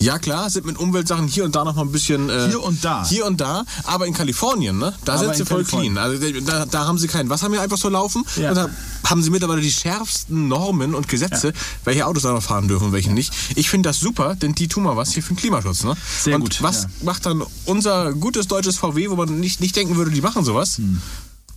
Ja 0.00 0.20
klar, 0.20 0.48
sind 0.48 0.64
mit 0.64 0.78
Umweltsachen 0.78 1.26
hier 1.26 1.44
und 1.44 1.56
da 1.56 1.64
noch 1.64 1.74
mal 1.74 1.82
ein 1.82 1.90
bisschen... 1.90 2.30
Äh, 2.30 2.46
Hier 2.50 2.62
und 2.62 2.84
da. 2.84 3.04
Hier 3.04 3.26
und 3.26 3.40
da, 3.40 3.64
aber 3.82 4.06
in 4.06 4.14
Kalifornien, 4.14 4.78
ne? 4.78 4.94
Da 5.04 5.14
Aber 5.14 5.24
sind 5.24 5.34
sie 5.34 5.44
voll 5.44 5.64
clean. 5.64 5.98
Also 5.98 6.24
da, 6.42 6.66
da 6.66 6.86
haben 6.86 6.98
sie 6.98 7.08
kein 7.08 7.28
Wasser 7.28 7.48
mehr 7.48 7.62
einfach 7.62 7.78
so 7.78 7.88
laufen. 7.88 8.24
Ja. 8.36 8.50
Und 8.50 8.54
da 8.54 8.70
haben 9.02 9.24
sie 9.24 9.30
mittlerweile 9.30 9.60
die 9.60 9.72
schärfsten 9.72 10.46
Normen 10.46 10.94
und 10.94 11.08
Gesetze, 11.08 11.52
welche 11.84 12.06
Autos 12.06 12.22
da 12.22 12.32
noch 12.32 12.44
fahren 12.44 12.68
dürfen 12.68 12.86
und 12.86 12.92
welche 12.92 13.12
nicht. 13.12 13.32
Ich 13.56 13.68
finde 13.70 13.88
das 13.88 13.98
super, 13.98 14.36
denn 14.36 14.54
die 14.54 14.68
tun 14.68 14.84
mal 14.84 14.96
was 14.96 15.12
hier 15.14 15.22
für 15.24 15.34
den 15.34 15.38
Klimaschutz. 15.38 15.82
Ne? 15.82 15.96
Sehr 16.20 16.36
und 16.36 16.42
gut, 16.42 16.62
was 16.62 16.84
ja. 16.84 16.88
macht 17.02 17.26
dann 17.26 17.42
unser 17.64 18.12
gutes 18.12 18.46
deutsches 18.46 18.76
VW, 18.76 19.10
wo 19.10 19.16
man 19.16 19.40
nicht, 19.40 19.60
nicht 19.60 19.74
denken 19.74 19.96
würde, 19.96 20.12
die 20.12 20.20
machen 20.20 20.44
sowas? 20.44 20.78
Hm. 20.78 21.02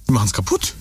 Die 0.08 0.14
machen 0.14 0.26
es 0.26 0.34
kaputt. 0.34 0.74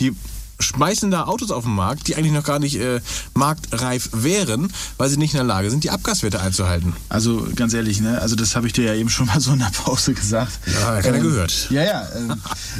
Die 0.00 0.12
schmeißen 0.58 1.10
da 1.10 1.24
Autos 1.24 1.50
auf 1.50 1.64
den 1.64 1.74
Markt, 1.74 2.08
die 2.08 2.16
eigentlich 2.16 2.32
noch 2.32 2.44
gar 2.44 2.58
nicht 2.58 2.76
äh, 2.76 3.00
marktreif 3.34 4.08
wären, 4.12 4.72
weil 4.96 5.08
sie 5.08 5.16
nicht 5.18 5.32
in 5.34 5.38
der 5.38 5.44
Lage 5.44 5.70
sind, 5.70 5.84
die 5.84 5.90
Abgaswerte 5.90 6.40
einzuhalten. 6.40 6.94
Also 7.08 7.46
ganz 7.54 7.74
ehrlich, 7.74 8.00
ne? 8.00 8.20
Also 8.20 8.36
das 8.36 8.56
habe 8.56 8.66
ich 8.66 8.72
dir 8.72 8.84
ja 8.84 8.94
eben 8.94 9.08
schon 9.10 9.26
mal 9.26 9.40
so 9.40 9.52
in 9.52 9.58
der 9.58 9.66
Pause 9.74 10.14
gesagt. 10.14 10.52
Ja, 10.72 11.00
keiner 11.02 11.20
gehört. 11.20 11.68
Ja, 11.70 11.82
ja. 11.82 12.06
Ähm, 12.16 12.34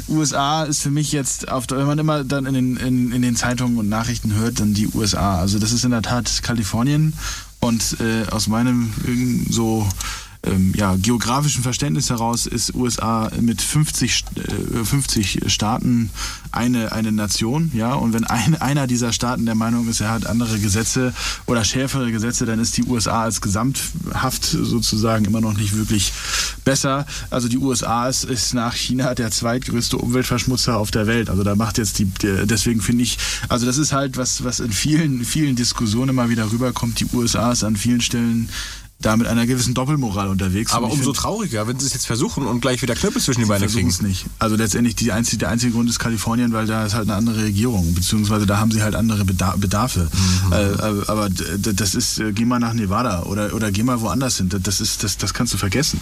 USA 0.09 0.63
ist 0.63 0.81
für 0.81 0.89
mich 0.91 1.11
jetzt, 1.11 1.49
auf, 1.49 1.67
der- 1.67 1.77
wenn 1.77 1.87
man 1.87 1.99
immer 1.99 2.23
dann 2.23 2.45
in 2.45 2.53
den, 2.53 2.77
in, 2.77 3.11
in 3.11 3.21
den 3.21 3.35
Zeitungen 3.35 3.77
und 3.77 3.89
Nachrichten 3.89 4.33
hört, 4.33 4.59
dann 4.59 4.73
die 4.73 4.87
USA. 4.93 5.39
Also 5.39 5.59
das 5.59 5.71
ist 5.71 5.85
in 5.85 5.91
der 5.91 6.01
Tat 6.01 6.41
Kalifornien 6.43 7.13
und 7.59 7.97
äh, 7.99 8.29
aus 8.31 8.47
meinem 8.47 8.93
ähm, 9.07 9.45
so 9.49 9.87
ähm, 10.43 10.73
ja, 10.75 10.95
geografischen 10.95 11.63
Verständnis 11.63 12.09
heraus 12.09 12.45
ist 12.45 12.75
USA 12.75 13.31
mit 13.39 13.61
50, 13.61 14.11
St- 14.11 14.79
äh, 14.81 14.85
50 14.85 15.39
Staaten 15.47 16.09
eine, 16.51 16.91
eine 16.91 17.11
Nation, 17.11 17.71
ja, 17.73 17.93
und 17.93 18.13
wenn 18.13 18.23
ein, 18.23 18.55
einer 18.61 18.87
dieser 18.87 19.13
Staaten 19.13 19.45
der 19.45 19.55
Meinung 19.55 19.87
ist, 19.89 19.99
er 20.01 20.09
hat 20.11 20.25
andere 20.25 20.59
Gesetze 20.59 21.13
oder 21.45 21.63
schärfere 21.63 22.11
Gesetze, 22.11 22.45
dann 22.45 22.59
ist 22.59 22.77
die 22.77 22.83
USA 22.83 23.23
als 23.23 23.41
Gesamthaft 23.41 24.43
sozusagen 24.45 25.25
immer 25.25 25.41
noch 25.41 25.55
nicht 25.57 25.75
wirklich 25.75 26.13
besser. 26.65 27.05
Also 27.29 27.47
die 27.47 27.57
USA 27.57 28.07
ist, 28.07 28.23
ist 28.23 28.53
nach 28.53 28.75
China 28.75 29.13
der 29.15 29.31
zweitgrößte 29.31 29.97
Umweltverschmutzer 29.97 30.77
auf 30.77 30.91
der 30.91 31.07
Welt. 31.07 31.29
Also 31.29 31.43
da 31.43 31.55
macht 31.55 31.77
jetzt 31.77 31.99
die, 31.99 32.05
deswegen 32.45 32.81
finde 32.81 33.03
ich, 33.03 33.17
also 33.49 33.65
das 33.65 33.77
ist 33.77 33.91
halt 33.93 34.17
was, 34.17 34.43
was 34.43 34.59
in 34.59 34.71
vielen, 34.71 35.25
vielen 35.25 35.55
Diskussionen 35.55 36.09
immer 36.09 36.29
wieder 36.29 36.51
rüberkommt. 36.51 36.99
Die 36.99 37.07
USA 37.13 37.51
ist 37.51 37.63
an 37.63 37.75
vielen 37.75 38.01
Stellen 38.01 38.49
da 38.99 39.15
mit 39.15 39.27
einer 39.27 39.45
gewissen 39.45 39.75
Doppelmoral 39.75 40.27
unterwegs. 40.27 40.73
Aber 40.73 40.87
umso 40.89 41.03
find- 41.13 41.17
trauriger, 41.17 41.67
wenn 41.67 41.79
sie 41.79 41.85
es 41.85 41.93
jetzt 41.93 42.07
versuchen 42.07 42.47
und 42.47 42.61
gleich 42.61 42.81
wieder 42.81 42.95
Knüppel 42.95 43.21
zwischen 43.21 43.41
die 43.41 43.45
Beine 43.45 43.59
versuchen 43.65 43.81
kriegen. 43.81 43.89
es 43.89 44.01
nicht. 44.01 44.25
Also 44.39 44.55
letztendlich 44.55 44.95
die 44.95 45.11
einzige, 45.11 45.37
der 45.37 45.49
einzige 45.49 45.73
Grund 45.73 45.87
ist 45.89 45.99
Kalifornien, 45.99 46.51
weil 46.51 46.65
da 46.65 46.83
ist 46.85 46.95
halt 46.95 47.07
eine 47.07 47.15
andere 47.15 47.43
Regierung, 47.43 47.93
beziehungsweise 47.93 48.47
da 48.47 48.57
haben 48.59 48.71
sie 48.71 48.81
halt 48.81 48.95
andere 48.95 49.23
Beda- 49.23 49.55
Bedarfe. 49.55 50.09
Mhm. 50.47 50.51
Äh, 50.53 50.55
aber 51.07 51.29
d- 51.29 51.43
d- 51.57 51.73
das 51.73 51.93
ist, 51.93 52.17
äh, 52.19 52.31
geh 52.33 52.45
mal 52.45 52.57
nach 52.59 52.73
Nevada 52.73 53.23
oder, 53.23 53.53
oder 53.53 53.71
geh 53.71 53.83
mal 53.83 54.01
woanders 54.01 54.37
hin. 54.37 54.49
Das 54.63 54.81
ist, 54.81 55.03
das, 55.03 55.17
das 55.17 55.33
kannst 55.33 55.53
du 55.53 55.57
vergessen. 55.59 56.01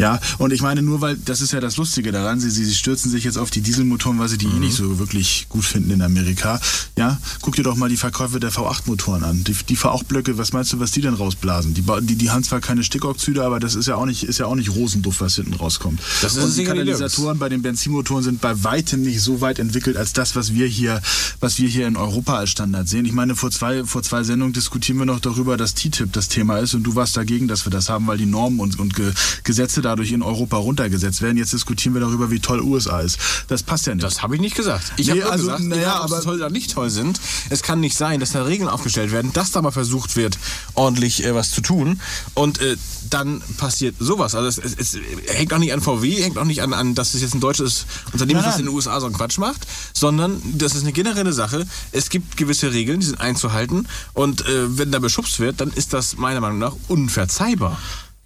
Ja, 0.00 0.20
und 0.38 0.52
ich 0.52 0.62
meine 0.62 0.80
nur, 0.80 1.00
weil 1.00 1.16
das 1.16 1.40
ist 1.40 1.52
ja 1.52 1.58
das 1.58 1.76
Lustige 1.76 2.12
daran, 2.12 2.38
sie, 2.38 2.50
sie, 2.50 2.64
sie 2.64 2.74
stürzen 2.76 3.10
sich 3.10 3.24
jetzt 3.24 3.36
auf 3.36 3.50
die 3.50 3.62
Dieselmotoren, 3.62 4.16
weil 4.20 4.28
sie 4.28 4.38
die 4.38 4.46
eh 4.46 4.60
nicht 4.60 4.76
so 4.76 5.00
wirklich 5.00 5.46
gut 5.48 5.64
finden 5.64 5.90
in 5.90 6.02
Amerika. 6.02 6.60
Ja, 6.96 7.18
guck 7.42 7.56
dir 7.56 7.64
doch 7.64 7.74
mal 7.74 7.88
die 7.88 7.96
Verkäufe 7.96 8.38
der 8.38 8.52
V8-Motoren 8.52 9.24
an. 9.24 9.42
Die, 9.42 9.54
die 9.54 9.76
V8-Blöcke, 9.76 10.38
was 10.38 10.52
meinst 10.52 10.72
du, 10.72 10.78
was 10.78 10.92
die 10.92 11.00
denn 11.00 11.14
rausblasen? 11.14 11.74
Die, 11.74 11.82
die, 12.02 12.14
die 12.14 12.30
haben 12.30 12.44
zwar 12.44 12.60
keine 12.60 12.84
Stickoxide, 12.84 13.42
aber 13.44 13.58
das 13.58 13.74
ist 13.74 13.88
ja 13.88 13.96
auch 13.96 14.06
nicht, 14.06 14.22
ist 14.22 14.38
ja 14.38 14.46
auch 14.46 14.54
nicht 14.54 14.72
Rosenduft, 14.72 15.20
was 15.20 15.34
hinten 15.34 15.54
rauskommt. 15.54 15.98
Das 16.22 16.36
ist 16.36 16.44
und 16.44 16.50
die 16.50 16.54
sicher 16.54 16.74
nicht 16.74 16.92
Katalysatoren 16.92 17.38
bei 17.40 17.48
den 17.48 17.62
Benzinmotoren 17.62 18.22
sind 18.22 18.40
bei 18.40 18.62
weitem 18.62 19.02
nicht 19.02 19.20
so 19.20 19.40
weit 19.40 19.58
entwickelt 19.58 19.96
als 19.96 20.12
das, 20.12 20.36
was 20.36 20.54
wir 20.54 20.68
hier, 20.68 21.02
was 21.40 21.58
wir 21.58 21.68
hier 21.68 21.88
in 21.88 21.96
Europa 21.96 22.36
als 22.36 22.50
Standard 22.50 22.88
sehen. 22.88 23.04
Ich 23.04 23.12
meine, 23.12 23.34
vor 23.34 23.50
zwei, 23.50 23.82
vor 23.84 24.04
zwei 24.04 24.22
Sendungen 24.22 24.52
diskutieren 24.52 24.98
wir 24.98 25.06
noch 25.06 25.18
darüber, 25.18 25.56
dass 25.56 25.74
TTIP 25.74 26.12
das 26.12 26.28
Thema 26.28 26.58
ist 26.58 26.74
und 26.74 26.84
du 26.84 26.94
warst 26.94 27.16
dagegen, 27.16 27.48
dass 27.48 27.66
wir 27.66 27.70
das 27.70 27.88
haben, 27.88 28.06
weil 28.06 28.18
die 28.18 28.26
Normen 28.26 28.60
und, 28.60 28.78
und 28.78 28.94
Ge 28.94 29.12
Gesetze 29.42 29.87
dadurch 29.88 30.12
in 30.12 30.22
Europa 30.22 30.56
runtergesetzt 30.56 31.22
werden. 31.22 31.36
Jetzt 31.36 31.52
diskutieren 31.52 31.94
wir 31.94 32.00
darüber, 32.00 32.30
wie 32.30 32.40
toll 32.40 32.60
USA 32.60 33.00
ist. 33.00 33.18
Das 33.48 33.62
passt 33.62 33.86
ja 33.86 33.94
nicht. 33.94 34.04
Das 34.04 34.22
habe 34.22 34.34
ich 34.34 34.40
nicht 34.40 34.54
gesagt. 34.54 34.92
Ich 34.96 35.06
Nee, 35.08 35.22
habe 35.22 35.32
also, 35.32 35.46
gesagt, 35.46 35.64
naja, 35.64 35.82
egal, 35.82 36.00
aber- 36.02 36.20
toll 36.22 36.36
oder 36.36 36.50
nicht 36.50 36.72
toll 36.72 36.90
sind, 36.90 37.20
es 37.50 37.62
kann 37.62 37.80
nicht 37.80 37.96
sein, 37.96 38.20
dass 38.20 38.32
da 38.32 38.42
Regeln 38.42 38.68
aufgestellt 38.68 39.10
werden, 39.12 39.32
dass 39.32 39.50
da 39.50 39.62
mal 39.62 39.70
versucht 39.70 40.16
wird, 40.16 40.38
ordentlich 40.74 41.24
äh, 41.24 41.34
was 41.34 41.50
zu 41.50 41.60
tun 41.60 42.00
und 42.34 42.60
äh, 42.60 42.76
dann 43.10 43.40
passiert 43.56 43.96
sowas. 43.98 44.34
Also 44.34 44.48
es, 44.48 44.58
es, 44.58 44.94
es 44.94 44.98
hängt 45.34 45.52
auch 45.54 45.58
nicht 45.58 45.72
an 45.72 45.80
VW, 45.80 46.22
hängt 46.22 46.36
auch 46.38 46.44
nicht 46.44 46.60
an, 46.62 46.72
an 46.74 46.94
dass 46.94 47.14
es 47.14 47.22
jetzt 47.22 47.34
ein 47.34 47.40
deutsches 47.40 47.86
Unternehmen 48.12 48.40
ist, 48.40 48.46
das 48.46 48.58
in 48.58 48.66
den 48.66 48.74
USA 48.74 49.00
so 49.00 49.06
einen 49.06 49.14
Quatsch 49.14 49.38
macht, 49.38 49.66
sondern 49.94 50.42
das 50.58 50.74
ist 50.74 50.82
eine 50.82 50.92
generelle 50.92 51.32
Sache. 51.32 51.66
Es 51.92 52.10
gibt 52.10 52.36
gewisse 52.36 52.72
Regeln, 52.72 53.00
die 53.00 53.06
sind 53.06 53.20
einzuhalten 53.20 53.86
und 54.12 54.42
äh, 54.46 54.76
wenn 54.78 54.92
da 54.92 54.98
beschubst 54.98 55.40
wird, 55.40 55.60
dann 55.60 55.70
ist 55.72 55.92
das 55.94 56.16
meiner 56.18 56.40
Meinung 56.40 56.58
nach 56.58 56.74
unverzeihbar. 56.88 57.78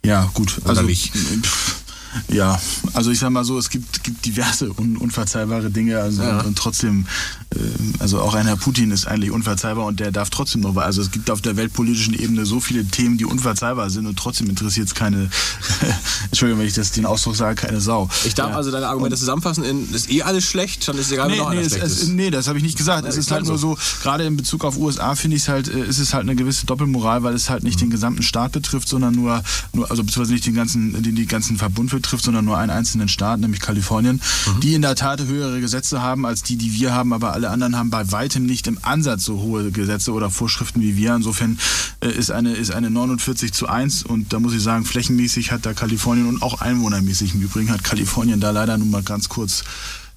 Ja, 0.05 0.31
gut. 0.35 0.59
Oder 0.59 0.71
Also, 0.71 0.83
nicht? 0.83 1.13
pff, 1.13 1.82
Ja, 2.29 2.61
also 2.95 3.11
ich 3.11 3.19
sag 3.19 3.31
mal 3.31 3.45
so, 3.45 3.59
es 3.59 3.71
gibt, 3.71 4.03
gibt 4.05 4.25
diverse 4.25 4.71
un 4.79 4.97
unverzeihbare 4.97 5.71
Dinge 5.71 5.99
also, 5.99 6.23
Ja. 6.23 6.41
und 6.43 6.57
trotzdem, 6.59 7.07
äh, 7.55 7.59
also 8.01 8.21
auch 8.21 8.35
ein 8.35 8.47
Herr 8.47 8.57
Putin 8.57 8.91
ist 8.91 9.07
eigentlich 9.07 9.31
unverzeihbar 9.31 9.87
und 9.87 10.01
der 10.01 10.13
darf 10.13 10.31
trotzdem 10.31 10.61
noch, 10.63 10.77
also 10.77 11.01
es 11.03 11.11
gibt 11.11 11.31
auf 11.31 11.41
der 11.41 11.57
weltpolitischen 11.57 12.15
Ebene 12.15 12.45
so 12.47 12.61
viele 12.61 12.85
Themen, 12.87 13.19
die 13.19 13.25
unverzeihbar 13.25 13.91
sind 13.91 14.07
und 14.07 14.19
trotzdem 14.19 14.49
interessiert 14.49 14.89
es 14.89 14.95
keine, 14.95 15.31
Entschuldigung, 16.27 16.61
wenn 16.61 16.69
ich 16.69 16.75
das 16.75 16.93
den 16.93 17.07
Ausdruck 17.07 17.37
sage, 17.37 17.55
keine 17.57 17.81
Sau. 17.81 18.09
Ich 18.25 18.35
darf 18.35 18.51
Ja. 18.51 18.57
also 18.57 18.71
deine 18.71 18.89
Argumente 18.89 19.17
zusammenfassen 19.17 19.65
in, 19.65 19.93
ist 19.93 20.11
eh 20.11 20.23
alles 20.23 20.45
schlecht, 20.45 20.87
dann 20.89 20.97
ist 20.99 21.07
es 21.07 21.13
egal, 21.13 21.29
wenn 21.29 21.37
Nee, 21.37 21.43
noch 21.43 21.51
nee, 21.51 21.61
es, 21.61 21.73
es, 21.77 22.09
nee, 22.09 22.31
das 22.31 22.49
habe 22.49 22.59
ich 22.59 22.65
nicht 22.65 22.77
gesagt. 22.79 23.07
es 23.07 23.17
ist 23.17 23.23
ist 23.27 23.31
halt 23.31 23.47
nur 23.47 23.57
so. 23.59 23.79
gerade 24.03 24.25
in 24.25 24.37
Bezug 24.37 24.65
auf 24.65 24.77
USA 24.77 25.15
finde 25.15 25.37
ich 25.37 25.45
es 25.45 25.49
halt, 25.49 25.69
äh, 25.69 25.85
ist 25.87 25.99
es 25.99 26.13
halt 26.15 26.23
eine 26.25 26.35
gewisse 26.37 26.67
Doppelmoral, 26.67 27.23
weil 27.23 27.35
es 27.35 27.49
halt 27.51 27.63
nicht 27.63 27.81
den 27.81 27.91
gesamten 27.91 28.23
Staat 28.23 28.53
betrifft, 28.53 28.89
sondern 28.89 29.15
nur, 29.15 29.43
nur 29.73 29.91
also 29.91 30.03
beziehungsweise 30.03 30.33
nicht 30.35 30.47
den 30.47 30.55
ganzen, 30.55 31.03
den 31.03 31.15
die 31.15 31.27
ganzen 31.27 31.57
Verbund 31.57 31.91
betrifft, 32.03 32.25
sondern 32.25 32.45
nur 32.45 32.59
einen 32.59 32.71
einzelnen 32.71 33.09
Staat, 33.09 33.41
nämlich 33.41 33.61
Kalifornien, 33.61 34.21
die 34.63 34.75
in 34.75 34.83
der 34.83 34.95
Tat 34.95 35.23
höhere 35.23 35.61
Gesetze 35.61 36.03
haben 36.03 36.27
als 36.27 36.43
die, 36.43 36.57
die 36.57 36.73
wir 36.75 36.93
haben, 36.93 37.13
aber 37.13 37.33
alle 37.33 37.51
anderen 37.51 37.77
haben 37.77 37.91
bei 37.91 38.11
weitem 38.11 38.45
nicht 38.45 38.67
im 38.67 38.79
Ansatz 38.83 39.25
so 39.25 39.41
hohe 39.41 39.71
Gesetze 39.71 40.13
oder 40.13 40.31
Vorschriften 40.31 40.83
wie 40.83 40.97
wir. 40.97 41.15
Insofern 41.15 41.59
äh, 42.01 42.09
ist 42.11 42.31
eine, 42.31 42.53
ist 42.53 42.73
eine 42.73 42.91
49 42.91 43.53
zu 43.53 43.69
1 43.69 44.03
und 44.03 44.33
da 44.33 44.41
muss 44.41 44.53
ich 44.53 44.63
sagen, 44.63 44.85
flächenmäßig 44.85 45.53
hat 45.53 45.65
da 45.65 45.73
Kalifornien 45.73 46.27
und 46.27 46.43
auch 46.43 46.61
einwohnermäßig 46.61 47.35
im 47.35 47.43
Übrigen 47.43 47.71
hat 47.71 47.85
Kalifornien 47.85 48.41
da 48.41 48.51
leider 48.51 48.77
nun 48.77 48.91
mal 48.91 49.03
ganz 49.03 49.29
kurz 49.29 49.65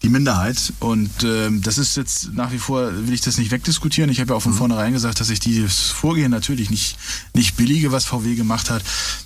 die 0.05 0.09
Minderheit. 0.09 0.73
Und 0.79 1.23
ähm, 1.23 1.61
das 1.61 1.77
ist 1.77 1.97
jetzt 1.97 2.33
nach 2.33 2.51
wie 2.51 2.59
vor, 2.59 2.91
will 3.07 3.13
ich 3.13 3.21
das 3.21 3.37
nicht 3.37 3.51
wegdiskutieren. 3.51 4.09
Ich 4.09 4.19
habe 4.19 4.31
ja 4.31 4.37
auch 4.37 4.41
von 4.41 4.53
vornherein 4.53 4.93
gesagt, 4.93 5.19
dass 5.19 5.29
ich 5.29 5.39
dieses 5.39 5.89
Vorgehen 5.89 6.31
natürlich 6.31 6.69
nicht, 6.69 6.97
nicht 7.33 7.57
billige, 7.57 7.91
was 7.91 8.05
VW 8.05 8.35
gemacht 8.35 8.69
hat. 8.69 8.83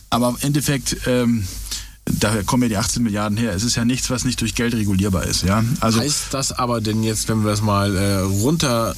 Aber 0.09 0.29
im 0.29 0.37
Endeffekt, 0.41 0.97
ähm, 1.05 1.47
daher 2.19 2.43
kommen 2.43 2.63
ja 2.63 2.69
die 2.69 2.77
18 2.77 3.03
Milliarden 3.03 3.37
her. 3.37 3.53
Es 3.53 3.63
ist 3.63 3.75
ja 3.75 3.85
nichts, 3.85 4.09
was 4.09 4.25
nicht 4.25 4.41
durch 4.41 4.55
Geld 4.55 4.73
regulierbar 4.73 5.23
ist. 5.23 5.43
Ja? 5.43 5.63
Also, 5.79 5.99
Heißt 5.99 6.27
das 6.31 6.51
aber 6.51 6.81
denn 6.81 7.03
jetzt, 7.03 7.29
wenn 7.29 7.43
wir 7.43 7.51
das 7.51 7.61
mal 7.61 7.95
äh, 7.95 8.19
runter, 8.19 8.95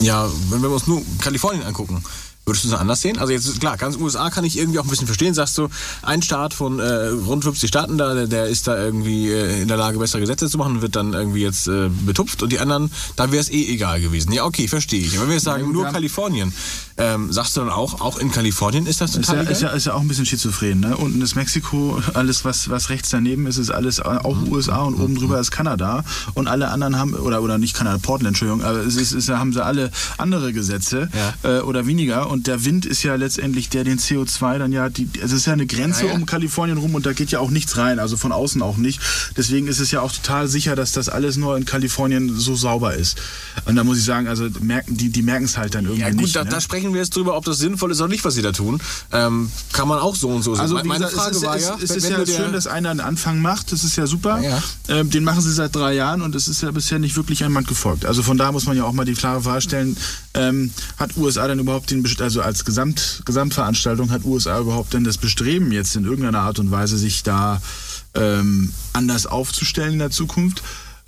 ja, 0.00 0.28
wenn 0.50 0.62
wir 0.62 0.70
uns 0.70 0.86
nur 0.86 1.02
Kalifornien 1.20 1.64
angucken, 1.64 2.02
würdest 2.44 2.64
du 2.64 2.68
es 2.68 2.74
anders 2.74 3.00
sehen? 3.00 3.18
Also 3.18 3.32
jetzt 3.32 3.60
klar, 3.60 3.76
ganz 3.76 3.96
USA 3.96 4.28
kann 4.30 4.44
ich 4.44 4.58
irgendwie 4.58 4.78
auch 4.80 4.84
ein 4.84 4.90
bisschen 4.90 5.06
verstehen. 5.06 5.32
Sagst 5.34 5.56
du, 5.58 5.68
ein 6.02 6.22
Staat 6.22 6.54
von 6.54 6.80
äh, 6.80 7.06
rund 7.08 7.44
50 7.44 7.68
Staaten 7.68 7.98
da, 7.98 8.14
der, 8.14 8.26
der 8.26 8.46
ist 8.46 8.66
da 8.66 8.76
irgendwie 8.76 9.30
äh, 9.30 9.62
in 9.62 9.68
der 9.68 9.76
Lage, 9.76 9.98
bessere 9.98 10.20
Gesetze 10.20 10.48
zu 10.50 10.58
machen 10.58 10.82
wird 10.82 10.96
dann 10.96 11.12
irgendwie 11.12 11.42
jetzt 11.42 11.68
äh, 11.68 11.88
betupft 12.04 12.42
und 12.42 12.50
die 12.52 12.58
anderen, 12.58 12.90
da 13.16 13.30
wäre 13.30 13.40
es 13.40 13.48
eh 13.50 13.72
egal 13.72 14.00
gewesen. 14.00 14.32
Ja, 14.32 14.44
okay, 14.44 14.66
verstehe 14.66 15.00
ich. 15.00 15.12
Aber 15.14 15.22
wenn 15.22 15.28
wir 15.28 15.34
jetzt 15.36 15.44
sagen, 15.44 15.64
gut, 15.66 15.72
nur 15.74 15.86
haben- 15.86 15.92
Kalifornien, 15.92 16.52
ähm, 16.98 17.32
sagst 17.32 17.56
du 17.56 17.60
dann 17.60 17.70
auch, 17.70 18.00
auch 18.00 18.18
in 18.18 18.30
Kalifornien 18.32 18.86
ist 18.86 19.00
das 19.00 19.10
ist 19.14 19.26
total 19.26 19.36
ja, 19.36 19.42
egal? 19.42 19.52
ist, 19.52 19.62
ja, 19.62 19.68
ist 19.70 19.86
ja 19.86 19.94
auch 19.94 20.00
ein 20.00 20.08
bisschen 20.08 20.26
schizophren. 20.26 20.80
Ne? 20.80 20.96
Unten 20.96 21.22
ist 21.22 21.36
Mexiko, 21.36 22.00
alles 22.14 22.44
was, 22.44 22.68
was 22.68 22.90
rechts 22.90 23.10
daneben 23.10 23.46
ist, 23.46 23.56
ist 23.58 23.70
alles 23.70 24.00
auch 24.00 24.36
USA 24.50 24.78
und 24.82 25.00
oben 25.00 25.14
drüber 25.14 25.38
ist 25.38 25.52
Kanada. 25.52 26.04
Und 26.34 26.48
alle 26.48 26.68
anderen 26.70 26.98
haben, 26.98 27.14
oder, 27.14 27.40
oder 27.42 27.58
nicht 27.58 27.74
Kanada, 27.74 27.98
Portland, 27.98 28.28
Entschuldigung, 28.28 28.64
aber 28.64 28.78
es 28.80 28.96
ist, 28.96 29.12
ist, 29.12 29.28
haben 29.30 29.52
sie 29.52 29.64
alle 29.64 29.90
andere 30.18 30.52
Gesetze 30.52 31.08
Ja. 31.42 31.58
äh, 31.58 31.60
oder 31.60 31.86
weniger. 31.86 32.31
Und 32.32 32.46
der 32.46 32.64
Wind 32.64 32.86
ist 32.86 33.02
ja 33.02 33.14
letztendlich 33.16 33.68
der, 33.68 33.84
den 33.84 33.98
CO2 33.98 34.56
dann 34.56 34.72
ja, 34.72 34.88
die, 34.88 35.06
es 35.22 35.32
ist 35.32 35.44
ja 35.44 35.52
eine 35.52 35.66
Grenze 35.66 36.04
Ja, 36.04 36.08
ja. 36.08 36.14
um 36.14 36.24
Kalifornien 36.24 36.78
rum 36.78 36.94
und 36.94 37.04
da 37.04 37.12
geht 37.12 37.30
ja 37.30 37.40
auch 37.40 37.50
nichts 37.50 37.76
rein, 37.76 37.98
also 37.98 38.16
von 38.16 38.32
außen 38.32 38.62
auch 38.62 38.78
nicht. 38.78 39.00
Deswegen 39.36 39.66
ist 39.66 39.80
es 39.80 39.90
ja 39.90 40.00
auch 40.00 40.10
total 40.10 40.48
sicher, 40.48 40.74
dass 40.74 40.92
das 40.92 41.10
alles 41.10 41.36
nur 41.36 41.58
in 41.58 41.66
Kalifornien 41.66 42.34
so 42.34 42.54
sauber 42.54 42.94
ist. 42.94 43.20
Und 43.66 43.76
da 43.76 43.84
muss 43.84 43.98
ich 43.98 44.04
sagen, 44.04 44.28
also 44.28 44.48
merken, 44.60 44.96
die, 44.96 45.10
die 45.10 45.20
merken 45.20 45.44
es 45.44 45.58
halt 45.58 45.74
dann 45.74 45.84
irgendwie 45.84 46.00
Ja 46.00 46.08
gut, 46.08 46.20
nicht. 46.22 46.34
da, 46.34 46.44
ne? 46.44 46.48
da 46.48 46.62
sprechen 46.62 46.94
wir 46.94 47.00
jetzt 47.00 47.14
drüber, 47.14 47.36
ob 47.36 47.44
das 47.44 47.58
sinnvoll 47.58 47.90
ist 47.90 48.00
oder 48.00 48.08
nicht, 48.08 48.24
was 48.24 48.32
sie 48.32 48.40
da 48.40 48.52
tun. 48.52 48.80
Ähm, 49.12 49.50
kann 49.74 49.86
man 49.86 49.98
auch 49.98 50.16
so 50.16 50.30
und 50.30 50.42
so 50.42 50.54
sehen. 50.54 50.62
Also 50.62 50.76
Meine 50.76 51.04
gesagt, 51.04 51.12
Frage 51.12 51.36
ist, 51.36 51.42
war 51.42 51.56
es, 51.56 51.64
ja, 51.64 51.76
es 51.82 51.90
ist 51.90 52.08
ja 52.08 52.24
schön, 52.24 52.54
dass 52.54 52.66
einer 52.66 52.88
einen 52.88 53.00
Anfang 53.00 53.42
macht, 53.42 53.72
das 53.72 53.84
ist 53.84 53.96
ja 53.96 54.06
super. 54.06 54.40
Ja. 54.40 54.62
Ähm, 54.88 55.10
den 55.10 55.22
machen 55.22 55.42
sie 55.42 55.52
seit 55.52 55.76
drei 55.76 55.92
Jahren 55.92 56.22
und 56.22 56.34
es 56.34 56.48
ist 56.48 56.62
ja 56.62 56.70
bisher 56.70 56.98
nicht 56.98 57.14
wirklich 57.14 57.40
jemand 57.40 57.68
gefolgt. 57.68 58.06
Also 58.06 58.22
von 58.22 58.38
da 58.38 58.52
muss 58.52 58.64
man 58.64 58.74
ja 58.74 58.84
auch 58.84 58.92
mal 58.92 59.04
die 59.04 59.12
klare 59.12 59.42
Frage 59.42 59.60
stellen, 59.60 59.98
ähm, 60.32 60.70
hat 60.96 61.14
USA 61.18 61.46
denn 61.46 61.58
überhaupt 61.58 61.90
den, 61.90 62.02
also 62.22 62.40
als 62.40 62.64
Gesamt, 62.64 63.22
Gesamtveranstaltung, 63.24 64.10
hat 64.10 64.24
USA 64.24 64.60
überhaupt 64.60 64.94
denn 64.94 65.04
das 65.04 65.18
Bestreben 65.18 65.72
jetzt 65.72 65.96
in 65.96 66.04
irgendeiner 66.04 66.40
Art 66.40 66.58
und 66.58 66.70
Weise, 66.70 66.96
sich 66.96 67.22
da 67.22 67.60
ähm, 68.14 68.72
anders 68.92 69.26
aufzustellen 69.26 69.94
in 69.94 69.98
der 69.98 70.10
Zukunft? 70.10 70.62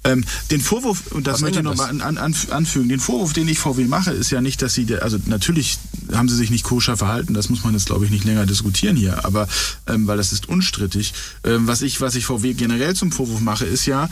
Ähm, 0.07 0.23
den 0.51 0.61
Vorwurf, 0.61 1.13
und 1.13 1.27
das 1.27 1.35
Was 1.35 1.41
möchte 1.41 1.59
ich 1.61 1.65
nochmal 1.65 1.89
an, 1.89 2.03
an, 2.03 2.19
an, 2.19 2.35
anfügen, 2.51 2.91
den 2.91 3.01
Vorwurf, 3.01 3.33
den 3.33 3.49
ich 3.49 3.59
VW 3.59 3.87
mache, 3.87 4.11
ist 4.11 4.31
ja 4.31 4.43
nicht, 4.43 4.61
dass 4.61 4.75
sie, 4.75 4.95
also 4.97 5.19
natürlich 5.25 5.79
haben 6.13 6.29
sie 6.29 6.37
sich 6.37 6.51
nicht 6.51 6.65
koscher 6.65 6.99
verhalten, 6.99 7.33
das 7.33 7.49
muss 7.49 7.65
man 7.65 7.73
jetzt 7.73 7.87
glaube 7.87 8.05
ich 8.05 8.11
nicht 8.11 8.25
länger 8.25 8.45
diskutieren 8.45 8.97
hier, 8.97 9.25
aber 9.25 9.49
ähm, 9.87 10.07
weil 10.07 10.19
das 10.19 10.33
ist 10.33 10.47
unstrittig. 10.47 11.15
Ähm, 11.45 11.67
was, 11.67 11.81
ich, 11.81 12.03
was 12.03 12.17
ich 12.17 12.27
VW 12.27 12.53
generell 12.53 12.95
zum 12.95 13.13
Vorwurf 13.13 13.41
mache, 13.41 13.65
ist 13.65 13.87
ja, 13.87 14.11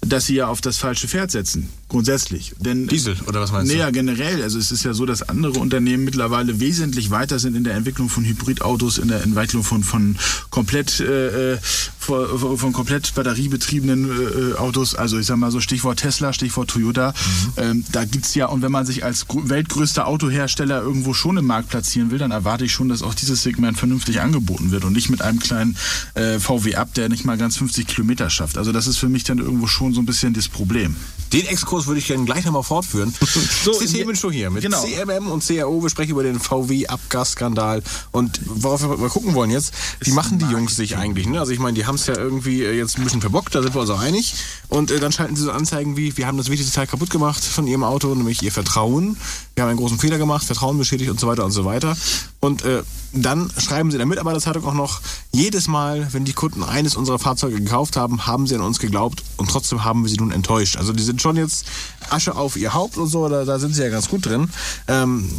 dass 0.00 0.26
sie 0.26 0.36
ja 0.36 0.46
auf 0.46 0.62
das 0.62 0.78
falsche 0.78 1.08
Pferd 1.08 1.30
setzen, 1.30 1.68
grundsätzlich. 1.94 2.54
Denn 2.58 2.88
Diesel, 2.88 3.16
oder 3.28 3.40
was 3.40 3.52
meinst 3.52 3.72
du? 3.72 3.76
ja, 3.76 3.90
generell. 3.90 4.42
Also 4.42 4.58
es 4.58 4.72
ist 4.72 4.84
ja 4.84 4.94
so, 4.94 5.06
dass 5.06 5.22
andere 5.22 5.60
Unternehmen 5.60 6.04
mittlerweile 6.04 6.58
wesentlich 6.58 7.10
weiter 7.10 7.38
sind 7.38 7.54
in 7.54 7.62
der 7.62 7.74
Entwicklung 7.74 8.08
von 8.08 8.24
Hybridautos, 8.24 8.98
in 8.98 9.06
der 9.06 9.22
Entwicklung 9.22 9.62
von, 9.62 9.84
von 9.84 10.16
komplett 10.50 10.98
äh, 10.98 11.52
äh, 11.54 11.58
von, 11.98 12.58
von 12.58 12.72
komplett 12.72 13.14
batteriebetriebenen 13.14 14.10
äh, 14.54 14.58
Autos. 14.58 14.96
Also 14.96 15.18
ich 15.20 15.26
sag 15.26 15.36
mal 15.36 15.52
so 15.52 15.60
Stichwort 15.60 16.00
Tesla, 16.00 16.32
Stichwort 16.32 16.68
Toyota. 16.70 17.14
Ähm, 17.56 17.84
da 17.92 18.04
gibt's 18.04 18.34
ja, 18.34 18.46
und 18.46 18.62
wenn 18.62 18.72
man 18.72 18.84
sich 18.84 19.04
als 19.04 19.28
grö- 19.28 19.48
weltgrößter 19.48 20.06
Autohersteller 20.08 20.82
irgendwo 20.82 21.14
schon 21.14 21.36
im 21.36 21.46
Markt 21.46 21.68
platzieren 21.68 22.10
will, 22.10 22.18
dann 22.18 22.32
erwarte 22.32 22.64
ich 22.64 22.72
schon, 22.72 22.88
dass 22.88 23.02
auch 23.02 23.14
dieses 23.14 23.44
Segment 23.44 23.78
vernünftig 23.78 24.20
angeboten 24.20 24.72
wird 24.72 24.84
und 24.84 24.92
nicht 24.94 25.10
mit 25.10 25.22
einem 25.22 25.38
kleinen 25.38 25.76
äh, 26.14 26.40
VW 26.40 26.74
ab, 26.74 26.92
der 26.94 27.08
nicht 27.08 27.24
mal 27.24 27.38
ganz 27.38 27.56
50 27.58 27.86
Kilometer 27.86 28.28
schafft. 28.30 28.58
Also 28.58 28.72
das 28.72 28.88
ist 28.88 28.98
für 28.98 29.08
mich 29.08 29.22
dann 29.22 29.38
irgendwo 29.38 29.68
schon 29.68 29.94
so 29.94 30.00
ein 30.00 30.06
bisschen 30.06 30.34
das 30.34 30.48
Problem. 30.48 30.96
Den 31.32 31.46
Exkurs 31.46 31.86
würde 31.86 31.98
ich 31.98 32.06
gerne 32.06 32.24
gleich 32.24 32.44
nochmal 32.44 32.62
fortführen. 32.62 33.12
So, 33.64 33.72
So, 33.72 33.80
die 33.80 33.86
Themenshow 33.86 34.30
hier 34.30 34.50
mit 34.50 34.62
genau. 34.62 34.82
CMM 34.82 35.30
und 35.30 35.44
CRO. 35.44 35.82
Wir 35.82 35.90
sprechen 35.90 36.10
über 36.10 36.22
den 36.22 36.38
VW-Abgasskandal. 36.38 37.82
Und 38.12 38.40
worauf 38.44 38.82
wir 38.82 38.96
mal 38.96 39.08
gucken 39.08 39.34
wollen 39.34 39.50
jetzt, 39.50 39.72
wie 40.00 40.12
machen 40.12 40.38
die 40.38 40.44
Jungs 40.46 40.76
sich 40.76 40.96
eigentlich? 40.96 41.26
Ne? 41.26 41.40
Also 41.40 41.52
ich 41.52 41.58
meine, 41.58 41.74
die 41.74 41.86
haben 41.86 41.94
es 41.94 42.06
ja 42.06 42.16
irgendwie 42.16 42.62
äh, 42.62 42.76
jetzt 42.76 42.98
ein 42.98 43.04
bisschen 43.04 43.20
verbockt, 43.20 43.54
da 43.54 43.62
sind 43.62 43.74
wir 43.74 43.80
uns 43.80 43.90
auch 43.90 44.00
einig. 44.00 44.34
Und 44.68 44.90
äh, 44.90 45.00
dann 45.00 45.12
schalten 45.12 45.36
sie 45.36 45.42
so 45.42 45.52
Anzeigen 45.52 45.96
wie, 45.96 46.16
wir 46.16 46.26
haben 46.26 46.36
das 46.36 46.50
wichtigste 46.50 46.74
Teil 46.74 46.86
kaputt 46.86 47.10
gemacht 47.10 47.42
von 47.42 47.66
ihrem 47.66 47.84
Auto, 47.84 48.14
nämlich 48.14 48.42
ihr 48.42 48.52
Vertrauen. 48.52 49.16
Wir 49.54 49.62
haben 49.62 49.70
einen 49.70 49.78
großen 49.78 49.98
Fehler 49.98 50.18
gemacht, 50.18 50.44
Vertrauen 50.44 50.78
beschädigt 50.78 51.10
und 51.10 51.18
so 51.18 51.26
weiter 51.26 51.44
und 51.44 51.52
so 51.52 51.64
weiter. 51.64 51.96
Und 52.44 52.62
äh, 52.62 52.82
dann 53.14 53.50
schreiben 53.56 53.90
sie 53.90 53.94
in 53.94 54.00
der 54.00 54.06
Mitarbeiterzeitung 54.06 54.66
auch 54.66 54.74
noch, 54.74 55.00
jedes 55.32 55.66
Mal, 55.66 56.12
wenn 56.12 56.26
die 56.26 56.34
Kunden 56.34 56.62
eines 56.62 56.94
unserer 56.94 57.18
Fahrzeuge 57.18 57.58
gekauft 57.58 57.96
haben, 57.96 58.26
haben 58.26 58.46
sie 58.46 58.54
an 58.54 58.60
uns 58.60 58.78
geglaubt 58.78 59.22
und 59.38 59.48
trotzdem 59.48 59.82
haben 59.82 60.02
wir 60.02 60.10
sie 60.10 60.18
nun 60.18 60.30
enttäuscht. 60.30 60.76
Also 60.76 60.92
die 60.92 61.02
sind 61.02 61.22
schon 61.22 61.36
jetzt 61.36 61.64
Asche 62.10 62.34
auf 62.36 62.56
ihr 62.56 62.74
Haupt 62.74 62.98
und 62.98 63.08
so, 63.08 63.30
da, 63.30 63.46
da 63.46 63.58
sind 63.58 63.74
sie 63.74 63.82
ja 63.82 63.88
ganz 63.88 64.10
gut 64.10 64.26
drin. 64.26 64.50
Ähm, 64.88 65.30